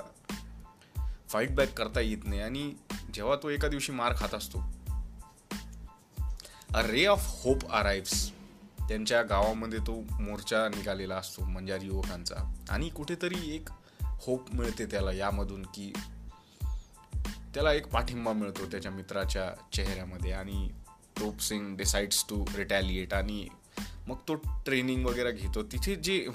[1.28, 2.72] फाईट बॅक करता येत नाही आणि
[3.14, 4.62] जेव्हा तो एका दिवशी मार खात असतो
[6.74, 8.30] अ रे ऑफ होप अराईव्स
[8.88, 13.68] त्यांच्या गावामध्ये तो मोर्चा निघालेला असतो मंजारी युवकांचा आणि कुठेतरी एक
[14.02, 15.92] होप मिळते त्याला यामधून की
[17.54, 20.32] त्याला एक पाठिंबा मिळतो त्याच्या मित्राच्या चेहऱ्यामध्ये.
[20.32, 20.70] आणि
[21.20, 23.48] टोप सिंग डिसाइड्स टू रिटॅलिएट आणि
[24.08, 24.34] मग तो
[24.64, 25.62] ट्रेनिंग वगैरे घेतो.
[25.62, 26.26] तिथे जे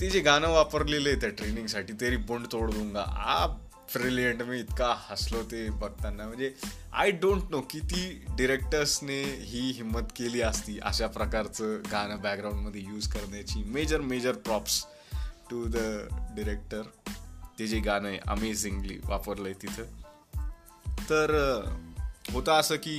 [0.00, 3.02] ते जे गाणं वापरलेलं आहे त्या ट्रेनिंगसाठी तेरी बोंड तोड दुंगा.
[3.02, 3.46] आ
[3.94, 6.26] ब्रिलियंट मी इतका हसलो ते बघताना.
[6.26, 6.52] म्हणजे
[6.92, 13.62] आय डोंट नो किती डिरेक्टर्सने ही हिंमत केली असती अशा प्रकारचं गाणं बॅकग्राऊंडमध्ये यूज करण्याची.
[13.64, 14.84] Major major props
[15.50, 15.76] to the
[16.36, 16.82] director
[17.58, 19.84] ते जे गाणं आहे अमेझिंगली वापरलं आहे तिथं.
[21.10, 21.30] तर
[22.32, 22.96] होतं असं की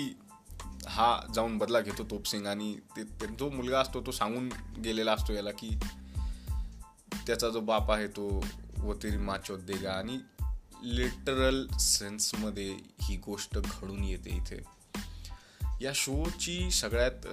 [0.88, 4.50] हा जाऊन बदला घेतो तोपसिंग आणि ते जो मुलगा असतो तो सांगून
[4.84, 5.80] गेलेला असतो याला की
[7.28, 8.46] त्याचा जो बाप आहे तो
[8.78, 10.20] वतिरी माचोत देगा आणि
[10.84, 14.64] लिटरल सेन्समध्ये ही गोष्ट घडून येते इथे.
[15.82, 17.26] या शोची सगळ्यात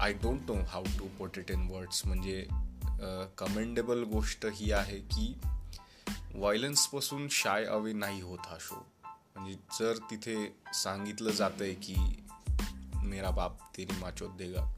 [0.00, 2.46] I don't know how to put it in words म्हणजे
[3.38, 5.38] कमेंडेबल गोष्ट ही आहे की
[6.34, 8.86] व्हायलन्सपासून शाय अवे नाही होत हा शो
[9.36, 11.94] म्हणजे जर तिथे सांगितलं जातंय की
[13.02, 14.74] मेरा बाप तेरी माचोत देगा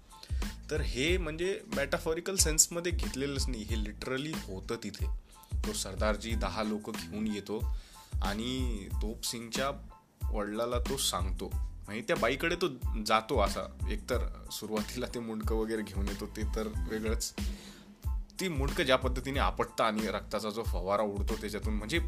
[0.71, 3.63] तर हे म्हणजे मॅटाफॉरिकल सेन्समध्ये घेतलेलंच नाही.
[3.63, 5.07] हे लिटरली होतं तिथे.
[5.67, 7.65] तो सरदारजी दहा लोक घेऊन येतो
[8.23, 9.71] आणि तोप सिंगच्या
[10.31, 11.49] वडिलाला तो सांगतो.
[11.55, 12.69] म्हणजे त्या बाईकडे तो
[13.07, 13.77] जातो असा.
[13.91, 17.35] एकतर सुरुवातीला ते मुंडकं वगैरे घेऊन येतो ते तर वेगळंच.
[18.41, 22.01] ती मुंडकं ज्या पद्धतीने आपटतं आणि रक्ताचा जो फवारा उडतो त्याच्यातून म्हणजे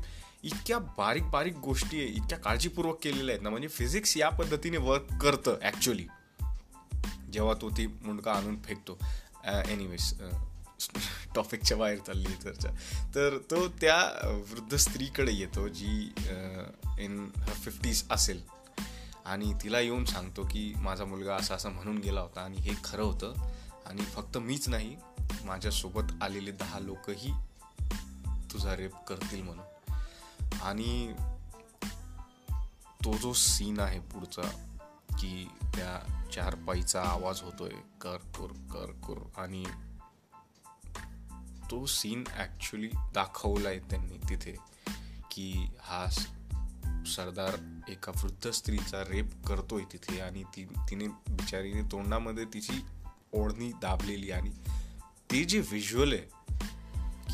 [0.44, 3.50] इतक्या बारीक बारीक गोष्टी आहे इतक्या काळजीपूर्वक केलेल्या आहेत ना.
[3.50, 6.06] म्हणजे फिजिक्स या पद्धतीने वर्क करतं ॲक्च्युली
[7.32, 8.98] जेव्हा तो ती मुंडका आणून फेकतो.
[9.68, 10.12] एनिवेज
[11.34, 12.70] टॉपिकच्या बाहेर चालली चर्चा.
[13.14, 13.96] तर तो त्या
[14.50, 16.12] वृद्ध स्त्रीकडे येतो जी
[16.98, 17.28] इन
[17.64, 18.42] फिफ्टीज असेल.
[19.26, 23.02] आणि तिला येऊन सांगतो की माझा मुलगा असा असं म्हणून गेला होता आणि हे खरं
[23.02, 23.34] होतं.
[23.86, 24.96] आणि फक्त मीच नाही
[25.44, 27.32] माझ्यासोबत आलेले दहा लोकही
[28.52, 29.64] तुझा रेप करतील म्हणून.
[30.62, 31.12] आणि
[33.04, 34.48] तो जो सीन आहे पुढचा
[35.10, 35.98] की त्या
[36.32, 39.64] चारपाईचा आवाज होतोय कर कुर कर कुर आणि
[41.70, 44.54] तो सीन ॲक्च्युली दाखवला आहे त्यांनी तिथे
[45.30, 46.06] की हा
[47.06, 47.56] सरदार
[47.88, 52.80] एका वृद्ध स्त्रीचा रेप करतोय तिथे आणि ती तिने बिचारीने तोंडामध्ये तिची
[53.32, 54.50] ओढणी दाबलेली आणि
[55.30, 56.37] ते जे व्हिज्युअल आहे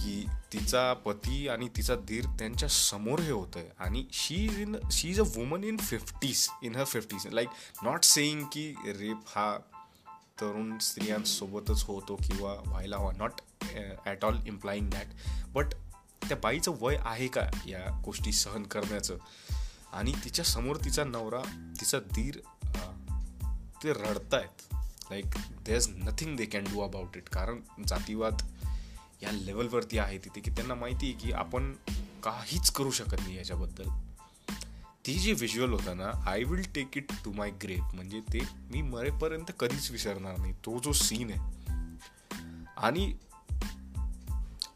[0.04, 5.10] की तिचा पती आणि तिचा धीर त्यांच्यासमोर हे होतं आहे आणि she is in she
[5.10, 7.48] is a woman in fifties in her fifties like
[7.82, 9.58] not saying की रेप हा
[10.40, 13.32] तरुण स्त्रियांसोबतच होतो किंवा व्हायला हवा not
[14.06, 15.06] at all implying that
[15.52, 15.66] but
[16.28, 19.16] त्या बाईचं वय आहे का या गोष्टी सहन करण्याचं?
[19.92, 22.38] आणि तिच्या समोर तिचा नवरा तिचा धीर
[23.84, 24.74] ते रडतायत.
[25.10, 25.24] Like
[25.66, 28.32] there is nothing they can do about it कारण जातीवाद
[29.22, 31.72] या लेवलवरती आहे तिथे की त्यांना माहिती आहे की आपण
[32.22, 33.88] काहीच करू शकत नाही याच्याबद्दल.
[35.06, 38.82] ती जी व्हिज्युअल होता ना I will take it to my grave म्हणजे ते मी
[38.82, 40.52] मरेपर्यंत कधीच विसरणार नाही.
[40.52, 41.40] तो जो सीन आहे.
[42.76, 43.14] आणि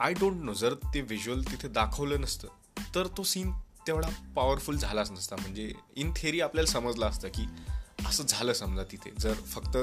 [0.00, 2.48] आय डोंट नो जर ते व्हिज्युअल तिथे दाखवलं नसतं
[2.94, 3.52] तर तो सीन
[3.86, 5.36] तेवढा पॉवरफुल झालाच नसता.
[5.36, 7.46] म्हणजे इन थेरी आपल्याला समजलं असतं की
[8.06, 9.10] असं झालं समजा तिथे.
[9.18, 9.76] जर फक्त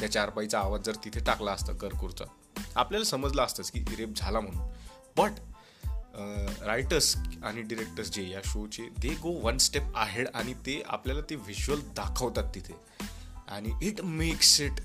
[0.00, 2.24] त्या चारपाईचा आवाज जर तिथे टाकला असता करकुरचा
[2.76, 4.68] आपल्याला समजलं असतंच की रेप झाला म्हणून.
[5.16, 5.40] बट
[6.66, 7.14] रायटर्स
[7.44, 11.80] आणि डिरेक्टर्स जे या शोचे they go one step ahead आणि ते आपल्याला ते व्हिज्युअल
[11.96, 12.74] दाखवतात तिथे.
[13.48, 14.80] आणि it makes it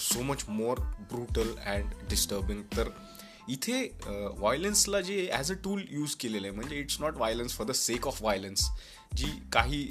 [0.00, 2.88] so much more brutal and disturbing तर
[3.48, 7.72] इथे व्हायलन्सला जे ॲज अ टूल यूज केलेलं आहे म्हणजे it's not violence for the
[7.72, 8.68] sake of violence
[9.16, 9.84] जी काही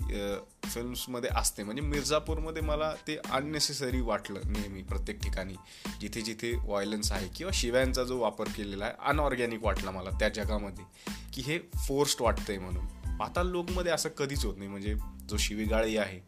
[0.65, 1.63] फिल्म्समध्ये असते.
[1.63, 5.55] म्हणजे मिर्झापूरमध्ये मला ते अननेसेसरी वाटलं नेहमी प्रत्येक ठिकाणी.
[6.01, 10.85] जिथे जिथे व्हायलन्स आहे किंवा शिव्यांचा जो वापर केलेला आहे अनऑर्गॅनिक वाटला मला त्या जगामध्ये.
[11.33, 12.85] की हे फोर्स्ड वाटतंय म्हणून.
[13.17, 14.69] पाताल लोकमध्ये असं कधीच होत नाही.
[14.69, 14.95] म्हणजे
[15.29, 16.19] जो शिवीगाळी आहे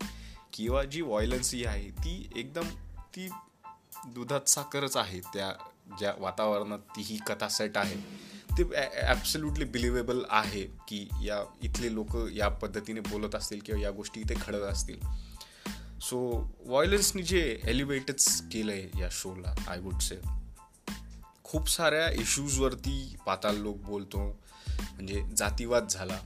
[0.53, 2.67] किंवा जी व्हायलन्स ही आहे ती एकदम
[3.15, 3.27] ती
[4.13, 5.19] दुधात साखरच आहे.
[5.33, 5.51] त्या
[5.99, 7.95] ज्या वातावरणात ती ही कथा सेट आहे.
[8.57, 8.63] ते
[9.01, 14.35] ॲब्सल्युटली बिलिव्हेबल आहे की या इथले लोक या पद्धतीने बोलत असतील किंवा या गोष्टी इथे
[14.35, 14.99] घडत असतील.
[16.01, 16.19] सो
[16.65, 20.19] व्हायलन्सनी जे एलिव्हेटच केलं आहे या शोला आय वुड से
[21.43, 24.19] खूप साऱ्या इश्यूजवरती पाताल लोक बोलतो.
[24.69, 26.17] म्हणजे जातीवाद झाला.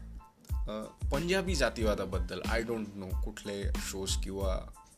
[1.12, 4.58] पंजाबी जातीवादाबद्दल आय डोंट नो कुठले शोज किंवा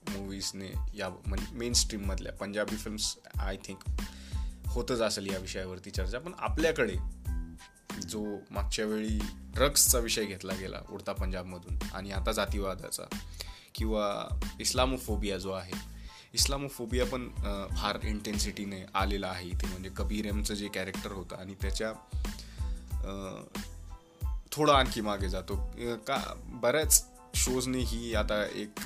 [0.10, 3.80] मूवीजने या म्हणजे मेन स्ट्रीममधल्या पंजाबी फिल्म्स आय थिंक
[4.67, 6.20] होतच असेल या विषयावरती चर्चा.
[6.20, 6.96] पण आपल्याकडे
[8.01, 9.17] जो मागच्या वेळी
[9.56, 13.04] ड्रग्सचा विषय घेतला गेला उडता पंजाबमधून आणि आता जातीवादाचा
[13.75, 14.06] किंवा
[14.60, 15.80] इस्लामोफोबिया जो आहे.
[16.34, 17.27] इस्लामोफोबिया पण
[17.77, 19.67] फार इंटेन्सिटीने आलेला आहे इथे.
[19.67, 21.91] म्हणजे कबीर एमचं जे कॅरेक्टर होतं आणि त्याच्या
[24.51, 25.56] थोडं आणखी मागे जातो.
[26.08, 26.17] का
[26.62, 28.80] बऱ्याच शोजने ही आता एक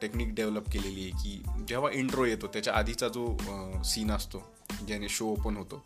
[0.00, 4.42] टेक्निक डेव्हलप केलेली आहे की जेव्हा इंट्रो येतो त्याच्या आधीचा जो सीन असतो
[4.86, 5.82] ज्याने शो ओपन होतो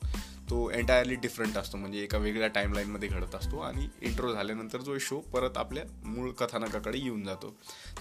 [0.51, 1.77] तो एंटायरली डिफरंट असतो.
[1.77, 6.99] म्हणजे एका वेगळ्या टाईमलाईनमध्ये घडत असतो आणि इंट्रो झाल्यानंतर जो शो परत आपल्या मूळ कथानकाकडे
[6.99, 7.55] येऊन जातो.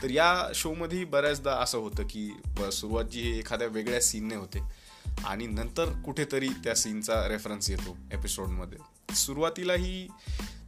[0.04, 2.30] तर या शोमध्ये बऱ्याचदा असं होतं की
[2.72, 4.60] सुरुवात जी हे एखाद्या वेगळ्या सीनने होते
[5.26, 10.08] आणि नंतर कुठेतरी त्या सीनचा रेफरन्स येतो एपिसोडमध्ये सुरुवातीलाही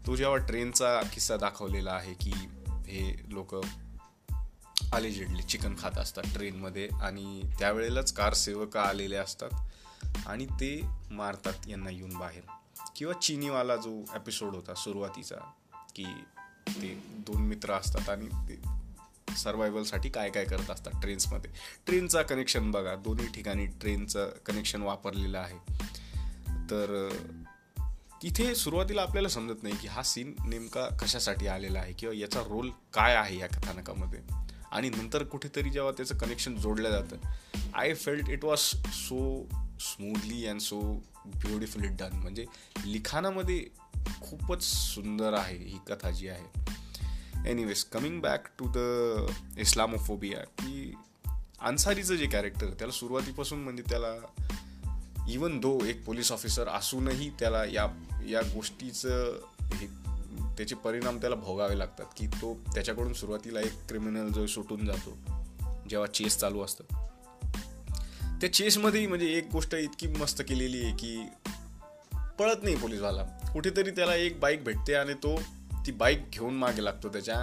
[0.07, 2.31] तो जेव्हा ट्रेनचा किस्सा दाखवलेला आहे की
[2.87, 3.55] हे लोक
[4.93, 9.49] अलिजेडली चिकन खात असतात ट्रेनमध्ये आणि त्यावेळेलाच कार सेवक आलेले असतात.
[10.25, 12.41] आणि ते मारतात यांना येऊन बाहेर.
[12.95, 15.35] किंवा चिनीवाला जो एपिसोड होता सुरुवातीचा
[15.95, 16.05] की
[16.69, 18.77] ते दोन मित्र असतात आणि ते
[19.35, 21.51] सर्वायवलसाठी काय काय करत असतात ट्रेन्समध्ये
[21.85, 25.57] ट्रेनचा कनेक्शन बघा दोन्ही ठिकाणी ट्रेनचं कनेक्शन वापरलेलं आहे.
[26.71, 27.09] तर
[28.23, 32.71] तिथे सुरुवातीला आपल्याला समजत नाही की हा सीन नेमका कशासाठी आलेला आहे किंवा याचा रोल
[32.93, 34.19] काय आहे या कथानकामध्ये.
[34.71, 37.15] आणि नंतर कुठेतरी जेव्हा त्याचं कनेक्शन जोडलं जातं
[37.75, 40.81] I felt it was so smoothly and so
[41.25, 42.45] beautifully done म्हणजे
[42.85, 43.65] लिखाणामध्ये
[44.21, 46.77] खूपच सुंदर आहे ही कथा जी आहे.
[47.51, 48.77] Anyways coming back to the
[49.57, 50.93] islamophobia की
[51.61, 54.43] अन्सारीचं जे कॅरेक्टर त्याला सुरुवातीपासून म्हणजे त्याला
[55.29, 59.39] इवन दो एक पोलीस ऑफिसर असूनही त्याला या या गोष्टीचं
[59.73, 59.87] हे
[60.57, 65.17] त्याचे परिणाम त्याला भोगावे लागतात की तो त्याच्याकडून सुरुवातीला एक क्रिमिनल जो सुटून जातो
[65.89, 67.06] जेव्हा चेस चालू असतं.
[68.41, 71.21] त्या चेसमध्ये म्हणजे एक गोष्ट इतकी मस्त केलेली आहे की
[72.39, 73.23] पळत नाही पोलीसवाला.
[73.53, 75.41] कुठेतरी त्याला एक बाईक भेटते आणि तो
[75.85, 77.35] ती बाईक घेऊन मागे लागतो त्याच्या.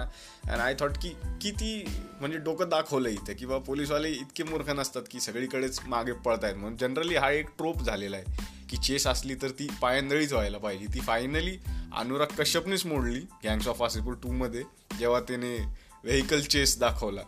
[0.51, 1.09] अँड आय थॉट की
[1.41, 1.85] किती
[2.19, 6.77] म्हणजे डोकं दाखवलं इथे किंवा पोलीसवाले इतके मूर्ख नसतात की सगळीकडेच मागे पळत आहेत म्हणून
[6.77, 8.25] जनरली हा एक ट्रोप झालेला आहे
[8.69, 11.57] की चेस असली तर ती पायंदळीच व्हायला पाहिजे ती फायनली
[11.97, 14.63] अनुराग कश्यपनेच मोडली गँग्स ऑफ वासेपूर टूमध्ये
[14.99, 15.57] जेव्हा त्याने
[16.03, 17.21] व्हेकल चेस दाखवला.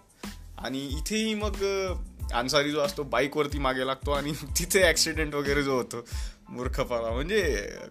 [0.58, 1.54] आणि इथेही मग
[2.34, 6.06] अन्सारी जो असतो बाईकवरती मागे लागतो आणि तिथे ॲक्सिडेंट वगैरे जो होतो
[6.50, 7.12] मूर्खपणा.
[7.12, 7.42] म्हणजे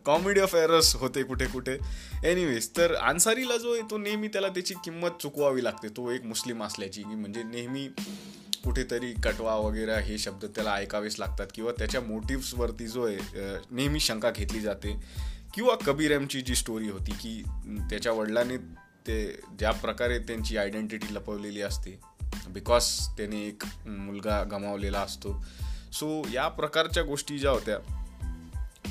[0.05, 1.79] कॉमेडी ऑफ एरर्स होते कुठे कुठे
[2.25, 5.89] एनिवेज तर अन्सारीला जो आहे तो नेहमी त्याला त्याची किंमत चुकवावी लागते.
[5.89, 7.05] तो एक मुस्लिम असल्याची.
[7.05, 7.89] म्हणजे नेहमी
[8.65, 13.19] कुठेतरी कटवा वगैरे हे शब्द त्याला ऐकावेच लागतात किंवा त्याच्या मोटिव्सवरती जो आहे
[13.71, 14.97] नेहमी शंका घेतली जाते.
[15.55, 17.43] किंवा कबीर एमची जी स्टोरी होती की
[17.91, 18.57] त्याच्या वडिलांनी
[19.09, 21.91] ते ज्या प्रकारे त्यांची आयडेंटिटी लपवलेली असते
[22.49, 25.45] बिकॉज त्याने एक मुलगा गमावलेला असतो.
[25.93, 27.79] सो या प्रकारच्या गोष्टी ज्या होत्या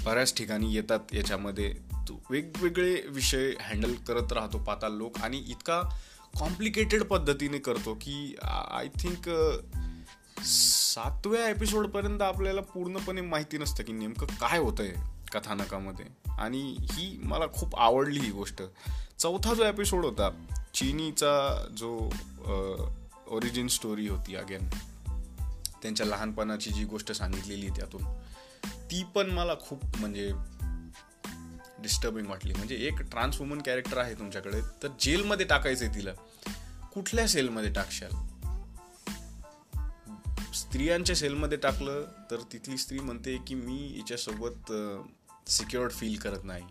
[0.06, 1.74] बऱ्याच ठिकाणी येतात याच्यामध्ये.
[2.08, 5.82] तो वेगवेगळे विषय हँडल करत राहतो पाताल लोक आणि इतका
[6.40, 8.36] कॉम्प्लिकेटेड पद्धतीने करतो की
[8.72, 9.30] आय थिंक
[10.46, 14.94] सातव्या एपिसोडपर्यंत आपल्याला पूर्णपणे माहिती नसतं की नेमकं काय होतं आहे
[15.34, 16.06] कथानकामध्ये.
[16.40, 18.62] आणि ही मला खूप आवडली ही गोष्ट.
[19.20, 20.30] चौथा जो एपिसोड होता
[20.74, 22.10] चिनीचा जो
[23.28, 24.70] ओरिजिन स्टोरी होती अगेन
[25.82, 28.02] त्यांच्या लहानपणाची जी गोष्ट सांगितलेली त्यातून.
[28.66, 30.32] ती पण मला खूप म्हणजे
[31.80, 32.54] डिस्टर्बिंग वाटली.
[32.54, 36.12] म्हणजे एक ट्रान्स वुमन कॅरेक्टर आहे तुमच्याकडे तर जेलमध्ये टाकायचंय तिला.
[36.94, 38.12] कुठल्या सेलमध्ये टाकशाल?
[40.54, 44.74] स्त्रियांच्या सेलमध्ये टाकलं तर तिथली स्त्री म्हणते की मी हिच्यासोबत
[45.50, 46.64] सिक्युअर्ड फील करत नाही.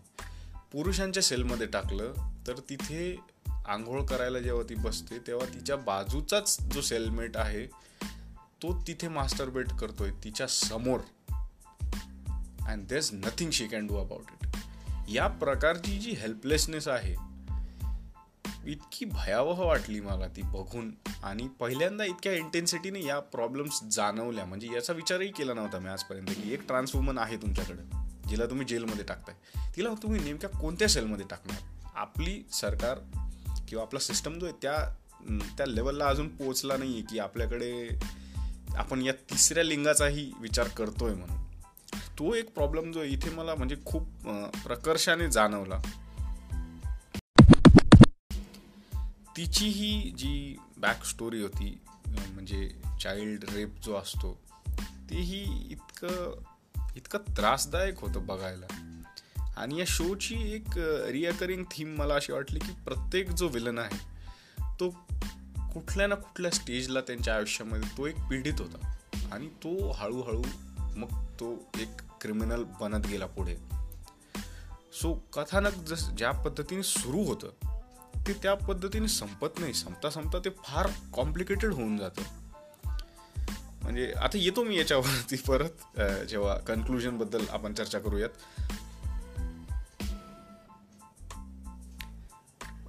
[0.73, 2.12] पुरुषांच्या सेलमध्ये टाकलं
[2.47, 3.17] तर तिथे
[3.68, 7.66] आंघोळ करायला जेव्हा ती बसते तेव्हा तिच्या बाजूचाच जो सेलमेट आहे
[8.62, 11.00] तो तिथे मास्टर बेट करतोय तिच्या समोर.
[12.66, 14.48] And there is nothing she can do about it
[15.09, 17.35] या प्रकारची जी हेल्पलेसनेस आहे
[18.66, 20.94] इतकी भयावह वाटली मला ती बघून.
[21.22, 24.44] आणि पहिल्यांदा इतक्या इंटेन्सिटीने या प्रॉब्लेम्स जाणवल्या.
[24.44, 27.83] म्हणजे याचा विचारही केला नव्हता मी आजपर्यंत की एक ट्रान्सवुमन आहे तुमच्याकडे
[28.29, 29.35] जिला तुम्ही जेलमध्ये टाकताय.
[29.77, 31.88] तिला तुम्ही नेमक्या कोणत्या सेलमध्ये टाकणार?
[31.94, 32.98] आपली सरकार
[33.68, 34.77] किंवा आपला सिस्टम जो आहे त्या
[35.59, 37.88] त्या लेवलला अजून पोचला नाही आहे की आपल्याकडे
[38.77, 41.42] आपण या तिसऱ्या लिंगाचाही विचार करतोय म्हणून.
[42.18, 44.03] तो एक प्रॉब्लेम जो इथे मला म्हणजे खूप
[44.64, 45.81] प्रकर्षाने जाणवला.
[49.37, 52.68] तिची ही जी बॅक स्टोरी होती म्हणजे
[53.03, 54.40] चाइल्ड रेप जो असतो
[55.11, 56.42] तेही इतकं
[56.96, 58.66] इतकं त्रासदायक होतं बघायला.
[59.57, 63.99] आणि या शोची एक रिअकरिंग थीम मला अशी वाटली की प्रत्येक जो विलन आहे
[64.81, 64.90] तो
[65.75, 68.90] कुठल्या ना कुठल्या स्टेजला त्यांच्या आयुष्यामध्ये तो एक पीडित होता.
[69.33, 70.43] आणि तो हळूहळू
[70.97, 73.57] मग तो एक क्रिमिनल बनत गेला पुढे.
[74.93, 77.49] सो कथानक जस ज्या पद्धतीने सुरू होतं
[78.27, 79.73] ते त्या पद्धतीने संपत नाही.
[79.75, 82.23] संपता संपता ते फार कॉम्प्लिकेटेड होऊन जातं.
[83.83, 88.29] म्हणजे आता येतो मी याच्यावरती परत जेव्हा कन्क्लुजनबद्दल आपण चर्चा करूयात.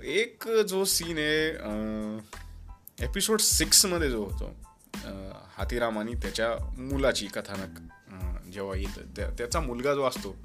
[0.05, 4.53] एक जो सीन आहे एपिसोड सिक्समध्ये जो होतो
[5.57, 7.79] हातीराम आणि त्याच्या मुलाची कथानक
[8.53, 10.35] जेव्हा येतं त्याचा मुलगा जो असतो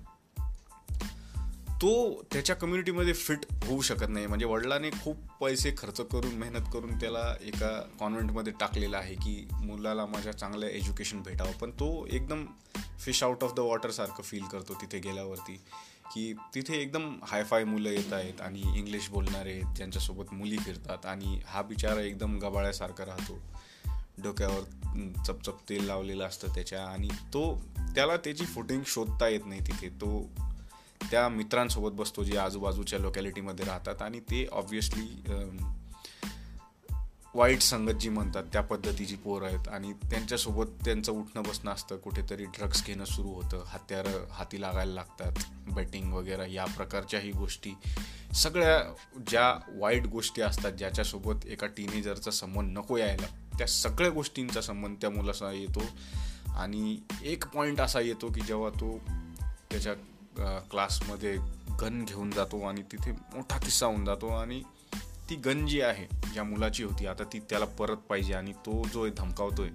[1.82, 1.90] तो
[2.32, 4.26] त्याच्या कम्युनिटीमध्ये फिट होऊ शकत नाही.
[4.26, 7.70] म्हणजे वडिलांनी खूप पैसे खर्च करून मेहनत करून त्याला एका
[8.00, 11.52] कॉन्व्हेंटमध्ये टाकलेला आहे की मुलाला माझ्या चांगलं एज्युकेशन भेटावं.
[11.52, 12.44] पण तो एकदम
[13.00, 15.60] फिश आउट ऑफ द वॉटरसारखं फील करतो तिथे गेल्यावरती.
[16.14, 21.40] की तिथे एकदम हायफाय मुलं येत आहेत आणि इंग्लिश बोलणारे आहेत ज्यांच्यासोबत मुली फिरतात आणि
[21.46, 23.38] हा बिचारा एकदम गबाळ्यासारखा राहतो.
[24.22, 24.60] डोक्यावर
[25.26, 27.62] चपचप तेल लावलेलं असतं त्याच्या आणि तो
[27.94, 29.88] त्याला त्याची फुटिंग शोधता येत नाही तिथे.
[29.88, 30.30] तो
[31.10, 35.22] त्या मित्रांसोबत बसतो जे आजूबाजूच्या लोकॅलिटीमध्ये राहतात आणि ते ऑब्विसली
[37.34, 39.68] वाईट संगत जी म्हणतात त्या पद्धतीची पोर आहेत.
[39.68, 41.96] आणि त्यांच्यासोबत त्यांचं उठणं बसणं असतं.
[41.96, 43.64] कुठेतरी ड्रग्स घेणं सुरू होतं.
[43.66, 45.32] हत्यारं हाती लागायला लागतात.
[45.74, 47.70] बेटिंग वगैरे या प्रकारच्याही गोष्टी.
[48.34, 48.94] सगळ्या
[49.28, 53.26] ज्या वाईट गोष्टी असतात ज्याच्यासोबत एका टीनेजरचा संबंध नको यायला
[53.58, 55.82] त्या सगळ्या गोष्टींचा संबंध त्या मुलाचा येतो.
[56.54, 58.98] आणि एक पॉईंट असा येतो की जेव्हा तो
[59.70, 59.94] त्याच्या
[60.70, 61.36] क्लासमध्ये
[61.80, 64.28] गन घेऊन जातो आणि तिथे मोठा किस्सा होऊन जातो.
[64.28, 64.62] आणि
[65.30, 67.06] ती गन जी आहे ज्या मुलाची होती.
[67.06, 69.68] आता ती त्याला परत पाहिजे आणि तो जो आहे धमकावतोय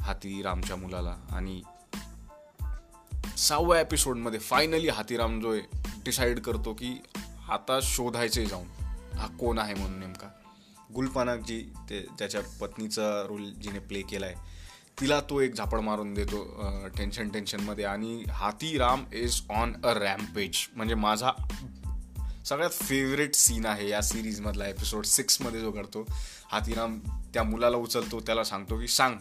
[0.00, 1.14] हातीरामच्या मुलाला.
[1.30, 1.60] आणि
[3.36, 5.62] सहाव्या एपिसोडमध्ये फायनली हातीराम जो आहे
[6.04, 6.94] डिसाईड करतो की
[7.48, 8.66] आता शोधायचे जाऊन.
[9.16, 10.28] हा कोण आहे म्हणून नेमका.
[10.94, 14.34] गुलपानाक जी ते त्याच्या पत्नीचा रोल जिने प्ले केला आहे
[15.00, 16.44] तिला तो एक झापड मारून देतो
[16.96, 21.30] टेन्शन टेन्शनमध्ये आणि Hathiram is on a rampage म्हणजे माझा
[22.48, 26.06] सगळ्यात फेवरेट सीन आहे या सिरीजमधला एपिसोड सिक्समध्ये जो करतो
[26.52, 27.00] हातीराम
[27.34, 29.16] त्या मुलाला उचलतो त्याला सांगतो की सांग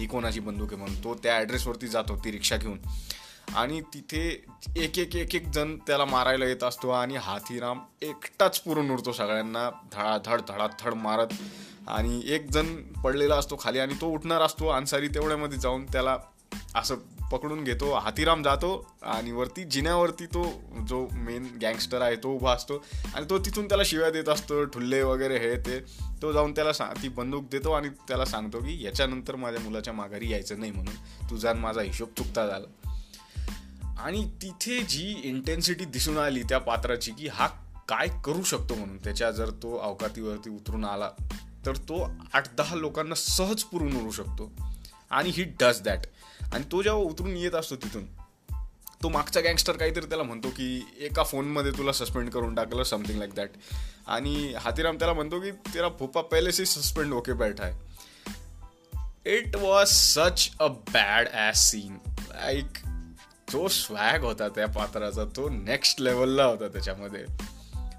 [0.00, 1.04] ही कोणाची बंदूक आहे म्हणून.
[1.04, 2.78] तो त्या ॲड्रेसवरती जातो ती रिक्षा घेऊन.
[3.56, 4.44] आणि तिथे
[4.76, 9.70] एक एक एक एक जण त्याला मारायला येत असतो आणि हाथीराम एकटाच पुरून उरतो सगळ्यांना
[9.70, 11.28] धडाधड धडाधड मारत.
[11.88, 16.18] आणि एक जण पडलेला असतो खाली आणि तो उठणार असतो अन्सारी तेवढ्यामध्ये जाऊन त्याला
[16.74, 16.94] असं
[17.32, 20.44] पकडून घेतो हातीराम जातो आणि वरती जिन्यावरती तो
[20.88, 25.02] जो मेन गँगस्टर आहे तो उभा असतो आणि तो तिथून त्याला शिव्या देत असतो ठुल्ले
[25.02, 25.80] वगैरे हे ते.
[26.22, 30.32] तो जाऊन त्याला सा ती बंदूक देतो आणि त्याला सांगतो की याच्यानंतर माझ्या मुलाच्या माघारी
[30.32, 30.94] यायचं नाही म्हणून
[31.30, 32.88] तुझा माझा हिशोब चुकता झाला.
[33.98, 37.46] आणि तिथे जी इंटेन्सिटी दिसून आली त्या पात्राची की हा
[37.88, 41.10] काय करू शकतो म्हणून त्याच्या जर तो अवकातीवरती उतरून आला
[41.66, 44.52] तर तो आठ दहा लोकांना सहज पुरून उरू शकतो.
[45.10, 45.98] आणि ही डज दॅट
[46.52, 48.04] आणि तो जेव्हा उतरून येत असतो तिथून
[49.02, 53.34] तो मागचा गँगस्टर काहीतरी त्याला म्हणतो की एका फोनमध्ये तुला सस्पेंड करून टाकलं समथिंग लाईक
[53.34, 53.50] दॅट
[54.06, 57.74] आणि हातीराम त्याला म्हणतो की तेरा फोपा पहिले से सस्पेंड ओके बैठा आहे.
[59.36, 62.78] It was such a bad ass scene like
[63.52, 67.24] जो स्वॅग होता त्या पात्राचा तो नेक्स्ट लेवलला होता त्याच्यामध्ये.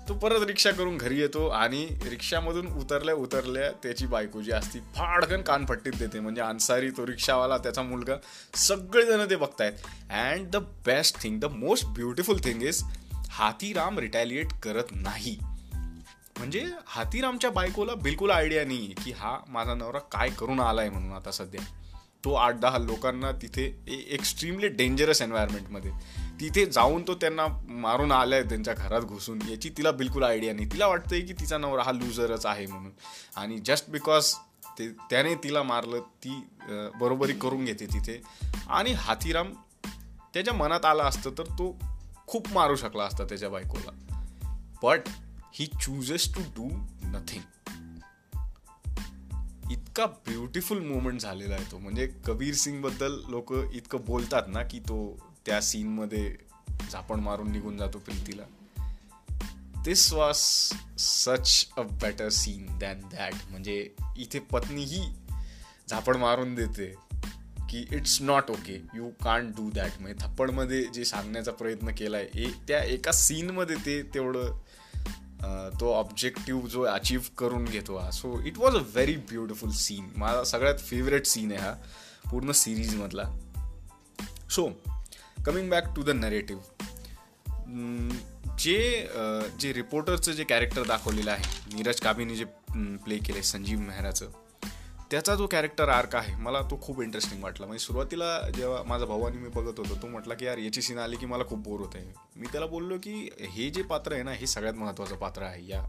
[0.10, 5.42] तो परत रिक्षा करून घरी येतो आणि रिक्षामधून उतरल्या उतरल्या त्याची बायको जी असती फाडकन
[5.42, 6.20] कानफट्टीत देते.
[6.20, 8.16] म्हणजे अन्सारी तो रिक्षावाला त्याचा मुलगा
[8.56, 9.74] सगळेजण ते बघतायत.
[10.10, 12.84] And the best thing the most beautiful thing is
[13.30, 15.38] Hathiram retaliate करत नाही.
[16.38, 21.12] म्हणजे हातीरामच्या बायकोला बिलकुल आयडिया नाही आहे की हा माझा नवरा काय करून आलाय म्हणून
[21.12, 21.62] आता सध्या.
[22.26, 25.92] तो आठ दहा लोकांना तिथे एक्स्ट्रीमली डेंजरस एन्व्हायरमेंटमध्ये
[26.40, 29.42] तिथे जाऊन तो त्यांना मारून आलाय त्यांच्या घरात घुसून.
[29.50, 30.68] याची तिला बिलकुल आयडिया नाही.
[30.72, 32.92] तिला वाटतंय की तिचा नवरा हा लूजरच आहे म्हणून.
[33.36, 34.34] आणि जस्ट बिकॉज
[34.80, 36.42] ते त्याने तिला मारलं ती
[37.00, 38.22] बरोबरी करून घेते तिथे.
[38.70, 39.54] आणि हाथीराम
[40.34, 41.76] त्याच्या मनात आलं असतं तर तो
[42.28, 43.92] खूप मारू शकला असता त्याच्या बायकोला.
[44.84, 45.10] But
[45.54, 46.68] he chooses to do
[47.08, 47.42] nothing
[49.72, 51.78] इतका ब्युटिफुल मुवमेंट झालेला आहे तो.
[51.78, 54.98] म्हणजे कबीर सिंगबद्दल लोक इतकं बोलतात ना की तो
[55.46, 56.36] त्या सीनमध्ये
[56.92, 58.44] झापण मारून निघून जातो प्रीतीला.
[59.84, 60.36] This was
[61.00, 65.02] such a better scene than that म्हणजे इथे पत्नीही
[65.90, 66.94] झापड मारून देते
[67.70, 72.44] की it's not okay you can't do that म्हणजे थप्पडमध्ये जे सांगण्याचा प्रयत्न केला आहे
[72.44, 74.60] ए त्या एका सीनमध्ये ते तेवढं
[75.80, 78.10] तो ऑब्जेक्टिव्ह जो अचीव्ह करून घेतो हा.
[78.12, 81.74] So it was a very beautiful scene माझा सगळ्यात फेवरेट सीन आहे हा
[82.32, 83.24] पूर्ण सिरीजमधला
[84.50, 84.68] so
[85.46, 86.62] coming back to the narrative
[88.60, 89.08] जे
[89.60, 92.46] जे रिपोर्टरचं जे कॅरेक्टर दाखवलेलं आहे नीरज काबीने जे
[93.04, 94.30] प्ले केले संजीव मेहराचं
[95.12, 97.66] त्याचा जो कॅरेक्टर आर्क आहे मला तो खूप इंटरेस्टिंग वाटला.
[97.66, 101.00] म्हणजे सुरुवातीला जेव्हा माझा भाऊ आणि मी बघत होतो तो म्हटला की यार याची सीन
[101.00, 104.24] आली की मला खूप बोर होत आहे मी त्याला बोललो की हे जे पात्र आहे
[104.24, 105.82] ना हे सगळ्यात महत्त्वाचं पात्र आहे या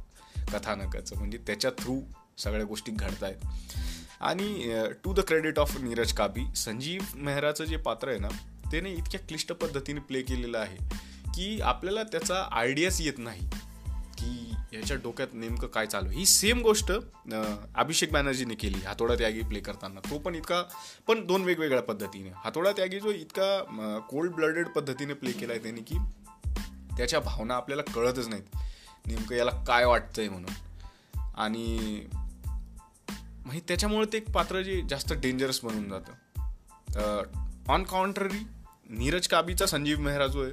[0.52, 1.16] कथानकाचं.
[1.16, 2.00] म्हणजे त्याच्या थ्रू
[2.38, 3.74] सगळ्या गोष्टी घडत आहेत
[4.20, 4.72] आणि
[5.04, 8.28] to the credit of Neeraj Kabi Sanjeev मेहराचं जे पात्र आहे ना
[8.70, 10.76] त्याने इतक्या क्लिष्ट पद्धतीने प्ले केलेलं आहे
[11.34, 13.48] की आपल्याला त्याचा आयडियाच येत नाही
[14.18, 16.92] की याच्या डोक्यात नेमकं काय चालू ही सेम गोष्ट
[17.74, 20.00] अभिषेक बॅनर्जीने केली हातोडा त्यागी प्ले करताना.
[20.00, 20.62] तो पण इतका
[21.06, 22.30] पण दोन वेगवेगळ्या पद्धतीने.
[22.36, 25.98] हातोडा त्यागी जो इतका कोल्ड ब्लडेड पद्धतीने प्ले केला आहे त्याने की
[26.96, 28.56] त्याच्या भावना आपल्याला कळतच नाहीत.
[29.06, 30.52] नेमकं याला काय वाटतंय म्हणून.
[31.36, 32.06] आणि
[33.44, 37.42] म्हणजे त्याच्यामुळे ते एक पात्र जे जास्त डेंजरस बनून जातं.
[37.70, 38.38] ऑन कॉन्ट्ररी
[38.90, 40.52] नीरज काबीचा संजीव मेहरा जो आहे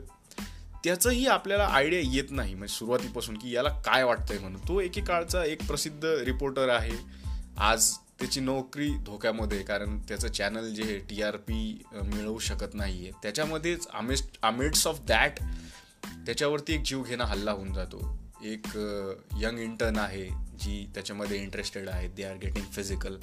[0.84, 2.54] त्याचंही आपल्याला आयडिया येत नाही.
[2.54, 4.62] म्हणजे सुरुवातीपासून की याला काय वाटतंय म्हणून.
[4.68, 6.98] तो एकेकाळचा एक प्रसिद्ध रिपोर्टर आहे.
[7.58, 13.04] आज त्याची नोकरी धोक्यामध्ये कारण त्याचं चॅनल जे आहे टी आर पी मिळवू शकत नाही
[13.04, 15.40] आहे त्याच्यामध्येच आमेस्ट आमेड्स ऑफ दॅट
[16.26, 18.18] त्याच्यावरती एक जीव घेणं हल्ला होऊन जातो.
[18.44, 18.68] एक
[19.38, 20.26] यंग इंटर्न आहे
[20.60, 22.08] जी त्याच्यामध्ये इंटरेस्टेड आहे.
[22.08, 23.18] दे आर गेटिंग फिजिकल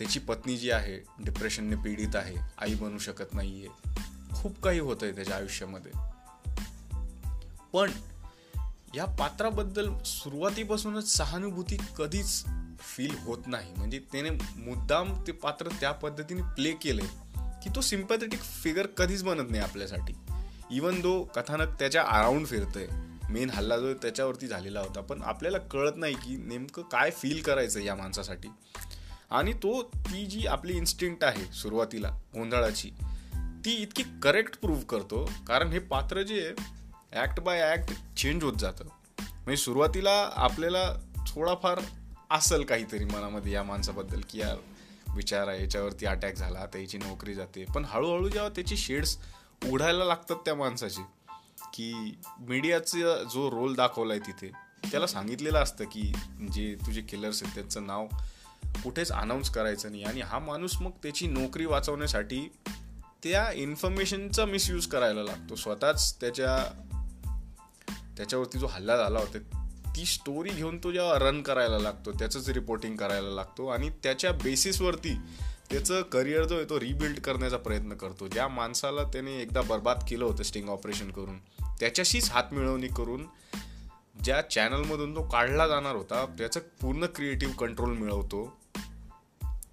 [0.00, 3.90] त्याची पत्नी जी आहे डिप्रेशनने पीडित आहे आई बनू शकत नाही आहे
[4.34, 5.92] खूप काही होतं आहे त्याच्या आयुष्यामध्ये.
[7.72, 7.90] पण
[8.94, 12.44] या पात्राबद्दल सुरुवातीपासूनच सहानुभूती कधीच
[12.80, 13.72] फील होत नाही.
[13.76, 17.06] म्हणजे त्याने मुद्दाम ते पात्र त्या पद्धतीने प्ले केलंय
[17.62, 20.12] की तो सिम्पॅथेटिक फिगर कधीच बनत नाही आपल्यासाठी.
[20.70, 22.88] इवन दो कथानक त्याच्या अराउंड फिरतंय
[23.30, 27.80] मेन हल्ला जो त्याच्यावरती झालेला होता पण आपल्याला कळत नाही की नेमकं काय फील करायचं
[27.80, 28.48] या माणसासाठी.
[29.30, 32.90] आणि तो ती जी आपली इन्स्टिंक्ट आहे सुरुवातीला गोंधळाची
[33.64, 35.24] ती इतकी करेक्ट प्रूव्ह करतो.
[35.48, 38.84] कारण हे पात्र जे आहे ॲक्ट बाय ॲक्ट चेंज होत जातं.
[39.20, 40.84] म्हणजे सुरुवातीला आपल्याला
[41.28, 41.80] थोडाफार
[42.30, 44.56] असेल काहीतरी मनामध्ये या माणसाबद्दल की यार
[45.14, 47.64] विचार आहे याच्यावरती अटॅक झाला त्याची नोकरी जाते.
[47.64, 49.16] पण हळूहळू जेव्हा त्याची शेड्स
[49.70, 51.02] उघडायला लागतात त्या माणसाचे
[51.74, 51.92] की
[52.48, 54.50] मीडियाचा जो रोल दाखवला आहे तिथे
[54.90, 56.12] त्याला सांगितलेलं असतं की
[56.52, 58.06] जे तुझे किलर्स आहेत त्यांचं नाव
[58.84, 60.02] कुठेच अनाऊन्स करायचं नाही.
[60.02, 62.52] आणि हा माणूस मग त्याची नोकरी वाचवण्यासाठी
[63.22, 65.56] त्या इन्फॉर्मेशनचा मिसयूज करायला लागतो.
[65.56, 66.58] स्वतःच त्याच्या
[68.16, 69.38] त्याच्यावरती जो हल्ला झाला होता
[69.96, 73.66] ती स्टोरी घेऊन तो जेव्हा रन करायला लागतो त्याचंच रिपोर्टिंग करायला लागतो.
[73.68, 75.16] आणि त्याच्या बेसिसवरती
[75.70, 78.28] त्याचं करिअर जो आहे तो रिबिल्ड करण्याचा प्रयत्न करतो.
[78.28, 81.38] ज्या माणसाला त्याने एकदा बर्बाद केलं होतं स्टिंग ऑपरेशन करून
[81.80, 83.26] त्याच्याशीच हातमिळवणी करून
[84.24, 88.59] ज्या चॅनलमधून तो काढला जाणार होता त्याचं पूर्ण क्रिएटिव्ह कंट्रोल मिळवतो.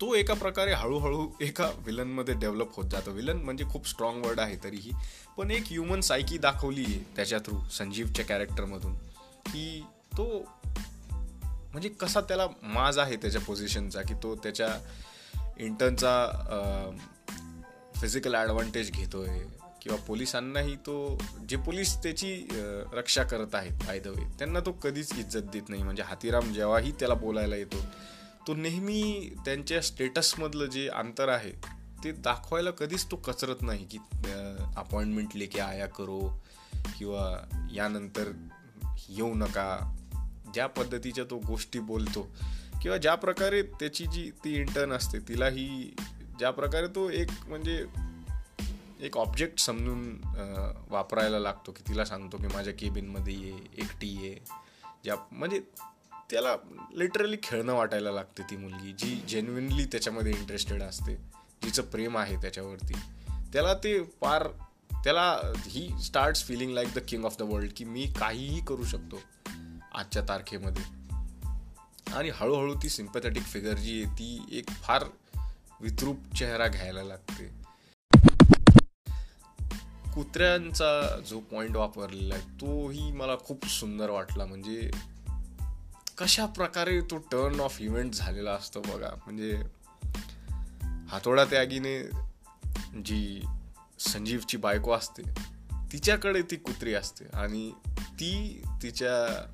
[0.02, 3.12] तो एका प्रकारे हळूहळू एका विलनमध्ये डेव्हलप होत जातो.
[3.12, 4.92] विलन म्हणजे खूप स्ट्रॉंग वर्ड आहे तरीही.
[5.38, 8.94] पण एक ह्युमन सायकी दाखवली आहे त्याच्या थ्रू संजीवच्या कॅरेक्टरमधून
[9.48, 9.82] की
[10.18, 10.26] तो
[11.72, 14.68] म्हणजे कसा त्याला माज आहे त्याच्या पोझिशनचा की तो त्याच्या
[15.60, 16.14] इंटर्नचा
[17.96, 19.40] फिजिकल ॲडव्हान्टेज घेतोय.
[19.82, 21.18] किंवा पोलिसांनाही तो
[21.50, 22.32] जे पोलीस त्याची
[22.94, 25.84] रक्षा करत आहेत बाय वे त्यांना तो कधीच इज्जत देत नाही.
[25.84, 27.84] म्हणजे हातीराम जेव्हाही त्याला बोलायला येतो
[28.48, 31.52] तो नेहमी त्यांच्या स्टेटसमधलं जे अंतर आहे
[32.04, 33.98] ते दाखवायला कधीच तो कचरत नाही की
[34.78, 36.44] अपॉइंटमेंट लेके आया करो
[36.98, 37.40] किंवा
[37.72, 38.32] यानंतर
[39.10, 39.94] येऊ नका.
[40.54, 42.28] ज्या पद्धतीच्या तो गोष्टी बोलतो
[42.82, 45.96] किंवा ज्या प्रकारे त्याची जी ती इंटर्न असते तिलाही
[46.40, 47.86] ज्या प्रकारे तो एक म्हणजे
[49.02, 50.20] एक ऑब्जेक्ट समजून
[50.90, 54.40] वापरायला लागतो की तिला सांगतो की माझ्या केबिनमध्ये ये एकटी ये.
[55.04, 55.62] ज्या म्हणजे
[56.32, 56.56] त्याला
[56.96, 61.16] लिटरली खेळणं वाटायला लागते ती मुलगी जी जेन्युनली त्याच्यामध्ये इंटरेस्टेड असते
[61.64, 62.94] जिचं प्रेम आहे त्याच्यावरती.
[63.54, 64.48] त्याला ते फार
[65.04, 69.22] त्याला he starts feeling like the king of the world की मी काहीही करू शकतो
[69.96, 70.84] आजच्या तारखेमध्ये.
[72.14, 75.04] आणि हळूहळू ती सिम्पॅथेटिक फिगर जी आहे ती एक फार
[75.82, 77.50] विद्रूप चेहरा घ्यायला लागते.
[80.14, 84.46] कुत्र्यांचा जो पॉईंट वापरलेला आहे तोही मला खूप सुंदर वाटला.
[84.46, 84.92] म्हणजे
[86.18, 89.10] कशा प्रकारे तो टर्न ऑफ इव्हेंट झालेला असतो बघा.
[89.26, 89.62] म्हणजे
[91.10, 92.04] हातोडा त्यागीने
[93.06, 93.42] जी
[94.00, 95.24] संजीवची बायको असते
[95.94, 99.46] तिच्याकडे ती कुत्री असते आणि ती तिच्या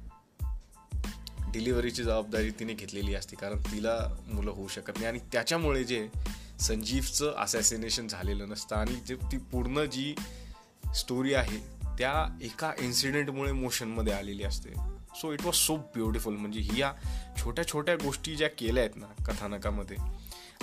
[1.51, 6.07] डिलिव्हरीची जबाबदारी तिने घेतलेली असते कारण तिला मुलं होऊ शकत नाही आणि त्याच्यामुळे जे
[6.59, 10.15] संजीवचं असॅसिनेशन झालेलं नसतं आणि जे ती पूर्ण जी
[10.95, 11.57] स्टोरी आहे
[11.97, 14.92] त्या एका इन्सिडेंटमुळे मोशनमध्ये आलेली असते.
[15.15, 16.91] So it was so beautiful म्हणजे ह्या
[17.37, 19.97] छोट्या छोट्या गोष्टी ज्या केल्या आहेत ना कथानकामध्ये.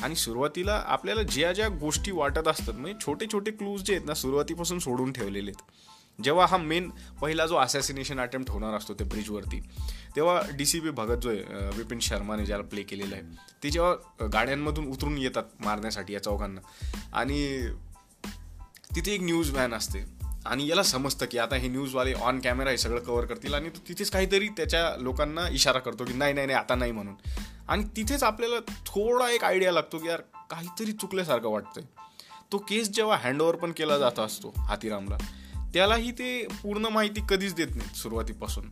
[0.02, 4.14] आणि सुरुवातीला आपल्याला ज्या ज्या गोष्टी वाटत असतात म्हणजे छोटे छोटे क्लूज जे आहेत ना
[4.14, 6.22] सुरुवातीपासून सोडून ठेवलेले आहेत.
[6.22, 6.90] जेव्हा हा मेन
[7.20, 9.60] पहिला जो असॅसिनेशन अटेम्प्ट होणार असतो त्या ब्रिजवरती
[10.16, 13.22] तेव्हा डी सी बी भगत जो आहे विपिन शर्माने ज्याला प्ले केलेलं आहे
[13.62, 16.60] ते जेव्हा गाड्यांमधून उतरून येतात मारण्यासाठी या चौघांना.
[17.12, 17.68] आणि
[18.94, 20.04] तिथे एक न्यूज व्हॅन असते
[20.46, 23.78] आणि याला समजतं की आता हे न्यूजवाले ऑन कॅमेरा हे सगळं कव्हर करतील आणि तो
[23.88, 27.14] तिथेच काहीतरी त्याच्या लोकांना इशारा करतो की नाही नाही नाही आता नाही म्हणून.
[27.68, 30.20] आणि तिथेच आपल्याला थोडा एक आयडिया लागतो की यार
[30.50, 31.84] काहीतरी चुकल्यासारखं वाटतंय.
[32.52, 35.16] तो केस जेव्हा हँडओव्हर पण केला जात असतो हातीरामला
[35.74, 38.70] त्यालाही ते पूर्ण माहिती कधीच देत नाही सुरुवातीपासून.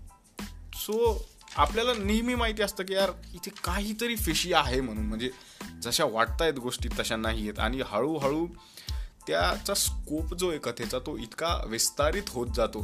[0.75, 5.07] सो आपल्याला नेहमी माहिती असतं की यार इथे काहीतरी फिशी आहे म्हणून.
[5.07, 5.31] म्हणजे
[5.83, 8.47] जशा वाटतायत गोष्टी तशा नाही आहेत आणि हळूहळू
[9.29, 12.83] त्याचा स्कोप जो आहे कथेचा तो इतका विस्तारित होत जातो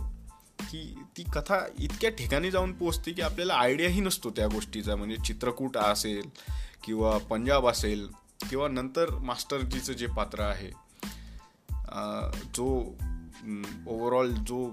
[0.60, 0.82] की
[1.16, 4.96] ती कथा इतक्या ठिकाणी जाऊन पोचते की आपल्याला आयडियाही नसतो त्या गोष्टीचा.
[4.96, 6.28] म्हणजे चित्रकूट असेल
[6.84, 8.06] किंवा पंजाब असेल
[8.50, 10.70] किंवा नंतर मास्टरजीचं जे पात्र आहे
[12.54, 12.66] जो
[13.86, 14.66] ओव्हरऑल जो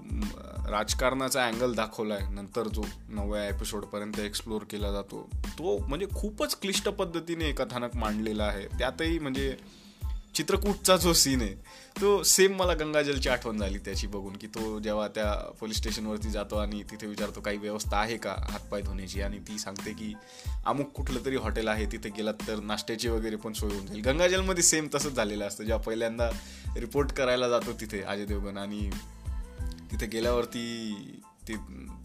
[0.68, 6.88] राजकारणाचा अँगल दाखवला आहे नंतर जो नवव्या एपिसोडपर्यंत एक्सप्लोर केला जातो तो म्हणजे खूपच क्लिष्ट
[6.88, 8.66] पद्धतीने कथानक मांडलेला आहे.
[8.78, 9.56] त्यातही म्हणजे
[10.34, 11.54] चित्रकूटचा जो सीन आहे
[12.00, 16.56] तो सेम मला गंगाजलची आठवण झाली त्याची बघून की तो जेव्हा त्या पोलीस स्टेशनवरती जातो
[16.56, 19.20] आणि तिथे विचारतो काही व्यवस्था आहे का हातपाय धुण्याची?
[19.22, 20.12] आणि ती सांगते की
[20.66, 24.00] अमुक कुठलं तरी हॉटेल आहे तिथे गेलात तर नाश्त्याची वगैरे पण सोय होऊन जाईल.
[24.00, 25.64] गंगाजलमध्ये सेम तसंच झालेलं असतं.
[25.64, 26.30] जेव्हा पहिल्यांदा
[26.76, 28.90] रिपोर्ट करायला जातो तिथे अजय देवगण आणि
[29.92, 30.64] तिथे गेल्यावरती
[31.48, 31.56] ती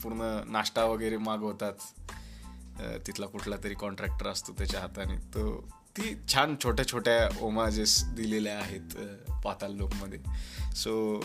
[0.04, 1.74] पूर्ण नाश्ता वगैरे मागवतात.
[3.08, 5.16] तिथला कुठला तरी कॉन्ट्रॅक्टर असतो त्याच्या हाताने.
[5.16, 8.96] तो ती छान छोट्या छोट्या ओमाजेस दिलेल्या आहेत
[9.44, 10.20] पाताल लोकमध्ये.
[10.76, 11.24] सो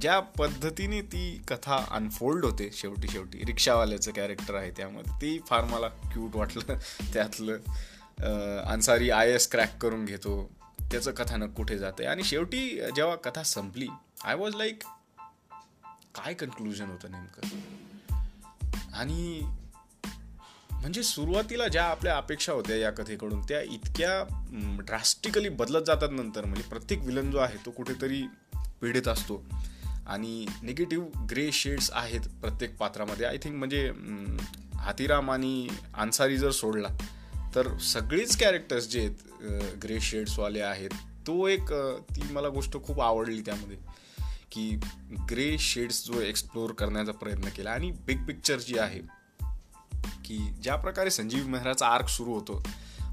[0.00, 5.88] ज्या पद्धतीने ती कथा अनफोल्ड होते शेवटी शेवटी रिक्षावाल्याचं कॅरेक्टर आहे त्यामध्ये ती फार मला
[5.88, 6.78] क्यूट वाटलं.
[7.12, 13.42] त्यातलं अन्सारी आय एस क्रॅक करून घेतो त्याचं कथानक कुठे जाते आणि शेवटी जेव्हा कथा
[13.42, 13.88] संपली
[14.24, 14.82] आय वॉज लाईक
[16.14, 17.48] काय कन्क्लुजन होतं नेमकं?
[18.94, 19.42] आणि
[20.82, 24.12] म्हणजे सुरुवातीला ज्या आपल्या अपेक्षा होत्या या कथेकडून त्या इतक्या
[24.82, 26.44] ड्रास्टिकली बदलत जातात नंतर.
[26.44, 28.22] म्हणजे प्रत्येक विलन जो आहे तो कुठेतरी
[28.80, 29.44] पीडित असतो.
[30.06, 33.26] आणि निगेटिव्ह ग्रे शेड्स आहेत प्रत्येक पात्रामध्ये.
[33.26, 33.90] आय थिंक म्हणजे
[34.76, 36.88] हातीराम आणि अन्सारी जर सोडला
[37.54, 40.90] तर सगळीच कॅरेक्टर्स जे आहेत ग्रे शेड्सवाले आहेत
[41.26, 41.72] तो एक
[42.10, 43.76] ती मला गोष्ट खूप आवडली त्यामध्ये.
[44.52, 44.70] की
[45.30, 47.70] ग्रे शेड्स जो एक्सप्लोर करण्याचा प्रयत्न केला.
[47.70, 49.21] आणि बिग पिक्चर जी आहे
[50.24, 52.62] की ज्या प्रकारे संजीव मेहराचा आर्क सुरू होतो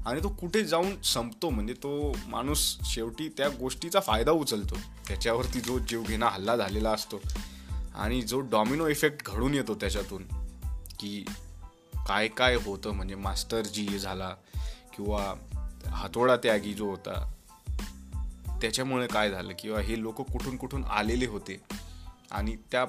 [0.06, 4.74] आणि तो कुठे जाऊन संपतो म्हणजे तो माणूस शेवटी त्या गोष्टीचा फायदा उचलतो.
[5.08, 7.20] त्याच्यावरती जो जीवघेणा हल्ला झालेला असतो
[7.94, 10.22] आणि जो डॉमिनो इफेक्ट घडून येतो त्याच्यातून
[11.00, 11.24] की
[11.94, 14.28] काय काय होतं म्हणजे मास्टरजी झाला
[14.96, 15.34] किंवा
[15.86, 17.32] हातोडा त्यागी जो होता
[18.60, 21.60] त्याच्यामुळे काय झालं किंवा हे लोक कुठून कुठून आलेले होते.
[22.30, 22.84] आणि त्या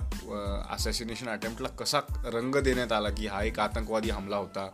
[0.69, 4.69] असॅसिनेशन अटेम्प्टला कसा रंग देण्यात आला की हा एक आतंकवादी हमला होता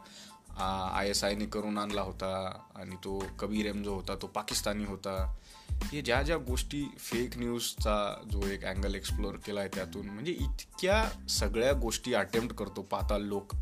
[0.94, 5.36] आय एस आयने करून आणला होता आणि तो कबीर एम जो होता तो पाकिस्तानी होता.
[5.84, 11.28] हे ज्या ज्या गोष्टी फेक न्यूजचा जो एक अँगल एक्सप्लोर केला आहे त्यातून म्हणजे इतक्या
[11.30, 13.54] सगळ्या गोष्टी अटेम्प्ट करतो पाताल लोक.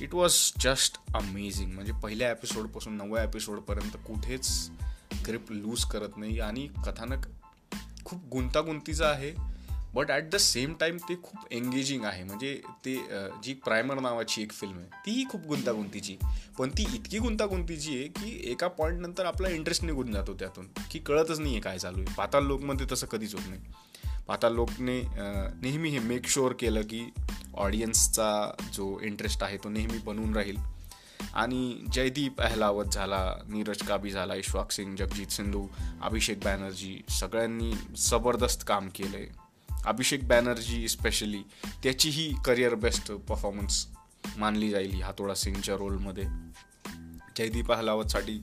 [0.00, 4.70] इट वॉज जस्ट अमेझिंग म्हणजे पहिल्या एपिसोडपासून नवव्या एपिसोडपर्यंत कुठेच
[5.26, 6.40] ग्रिप लूज करत नाही.
[6.40, 7.26] आणि कथानक
[8.04, 9.51] खूप गुंतागुंतीचं आहे.
[9.94, 12.22] But at the same time ते खूप एंगेजिंग आहे.
[12.24, 12.94] म्हणजे ते
[13.44, 16.16] जी प्रायमर नावाची एक फिल्म आहे तीही खूप गुंतागुंतीची.
[16.58, 21.40] पण ती इतकी गुंतागुंतीची आहे की एका पॉईंटनंतर आपला इंटरेस्ट निघून जातो त्यातून की कळतच
[21.40, 22.14] नाही आहे काय चालू आहे.
[22.16, 23.60] पाताल लोकमध्ये तसं कधीच होत नाही.
[24.28, 25.00] पाताल लोकने
[25.62, 27.04] नेहमी हे मेक शुअर केलं की
[27.54, 28.30] ऑडियन्सचा
[28.74, 30.56] जो इंटरेस्ट आहे तो नेहमी बनून राहील.
[31.34, 35.66] आणि जयदीप अहलावत झाला नीरज काबी झाला इश्वाक सिंग जगजीत सिंधू
[36.02, 37.72] अभिषेक बॅनर्जी सगळ्यांनी
[38.10, 39.41] जबरदस्त काम केलं आहे
[39.86, 41.42] अभिषेक बॅनर्जी स्पेशली
[41.82, 43.86] त्याचीही करिअर बेस्ट परफॉर्मन्स
[44.36, 46.24] मानली जाईल हातोडा सिंगच्या रोलमध्ये
[47.38, 48.38] जयदीप अहलावतसाठी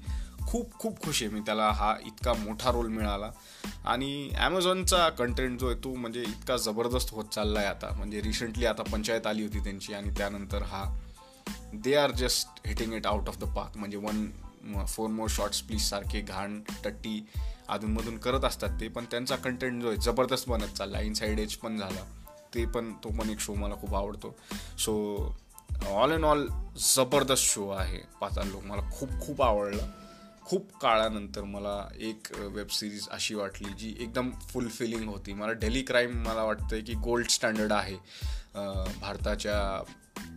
[0.47, 3.29] खूप खूप खुश आहे मी त्याला हा इतका मोठा रोल मिळाला.
[3.85, 7.91] आणि ॲमेझॉनचा कंटेंट जो आहे तो म्हणजे इतका जबरदस्त होत चालला आहे आता.
[7.97, 10.83] म्हणजे रिसेंटली आता पंचायत आली होती त्यांची आणि त्यानंतर हा
[11.73, 14.25] they are just hitting it out of the park म्हणजे one
[14.87, 17.19] four more shots please सारखे घाण टट्टी
[17.69, 20.99] अधूनमधून करत असतात ते पण त्यांचा कंटेंट जो आहे जबरदस्त बनत चालला.
[21.01, 22.03] इनसाईड एज पण झाला.
[22.55, 24.35] ते पण तो पण एक शो मला खूप आवडतो.
[24.79, 24.93] सो
[25.87, 26.47] ऑल इन ऑल
[26.95, 29.87] जबरदस्त शो आहे पाताळ लोक मला खूप खूप आवडला.
[30.41, 35.33] खूप काळानंतर मला एक वेब सिरीज अशी वाटली जी एकदम फुलफिलिंग होती.
[35.33, 37.95] मला डेली क्राईम मला वाटतं की गोल्ड स्टँडर्ड आहे
[38.55, 39.59] भारताच्या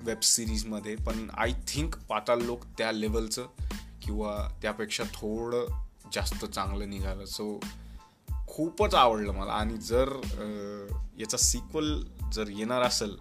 [0.04, 3.46] वेब सिरीजमध्ये पण आय थिंक पाताल लोक त्या लेवलचं
[4.02, 5.80] किंवा त्यापेक्षा थोडं
[6.12, 7.24] जास्त चांगलं निघालं.
[7.24, 7.58] सो
[8.48, 9.52] खूपच आवडलं मला.
[9.52, 10.12] आणि जर
[11.18, 13.16] याचा सिक्वल जर येणार असेल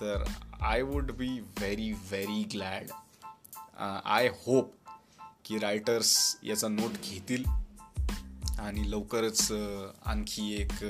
[0.00, 0.24] तर
[0.60, 2.90] I would be very very glad
[4.04, 4.72] I hope
[5.44, 7.44] की रायटर्स याचा नोट घेतील
[8.58, 9.52] आणि लवकरच
[10.06, 10.84] आणखी एक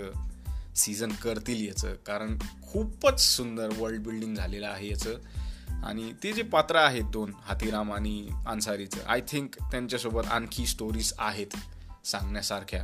[0.76, 1.94] सीझन करतील याचं.
[2.06, 5.18] कारण खूपच सुंदर वर्ल्ड बिल्डिंग झालेलं आहे याचं.
[5.84, 11.56] आणि ते जे पात्र आहेत दोन हातीराम आणि अन्सारीचं आय थिंक त्यांच्यासोबत आणखी स्टोरीज आहेत
[12.04, 12.82] सांगण्यासारख्या.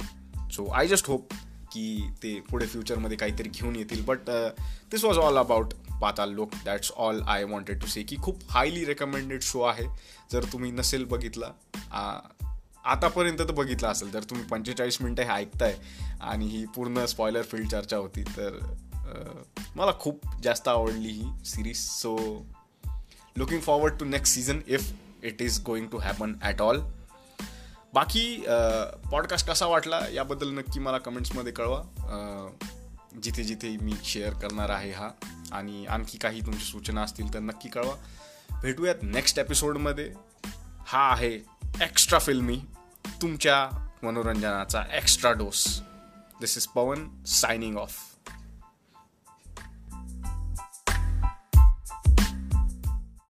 [0.52, 1.32] सो आय जस्ट होप
[1.72, 4.04] की ते पुढे फ्युचरमध्ये काहीतरी घेऊन येतील.
[4.04, 4.30] But
[4.90, 8.84] this was all about Paatal Lok that's all I wanted to say की खूप हायली
[8.84, 9.86] रेकमेंडेड शो आहे.
[10.32, 11.52] जर तुम्ही नसेल बघितला
[12.84, 15.76] आतापर्यंत तर बघितला असेल तर तुम्ही पंचेचाळीस मिनटं हे ऐकताय
[16.20, 18.58] आणि ही पूर्ण स्पॉयलर फील्ड चर्चा होती तर
[19.76, 22.16] मला खूप जास्त आवडली ही series so
[23.36, 26.80] looking forward to next season if it is going to happen at all
[27.94, 28.44] बाकी
[29.10, 31.82] पॉडकास्ट कसा वाटला याबद्दल नक्की मला कमेंट्समध्ये कळवा.
[33.22, 35.10] जिथे जिथे मी शेअर करणार आहे हा.
[35.52, 37.94] आणि आणखी काही तुमची सूचना असतील तर नक्की कळवा.
[38.62, 40.12] भेटूयात नेक्स्ट एपिसोडमध्ये
[40.86, 41.34] हा आहे
[41.82, 42.60] एक्स्ट्रा फिल्मी
[43.22, 45.80] तुमच्या मनोरंजनाचा extra dose
[46.40, 47.98] this is Pawan signing off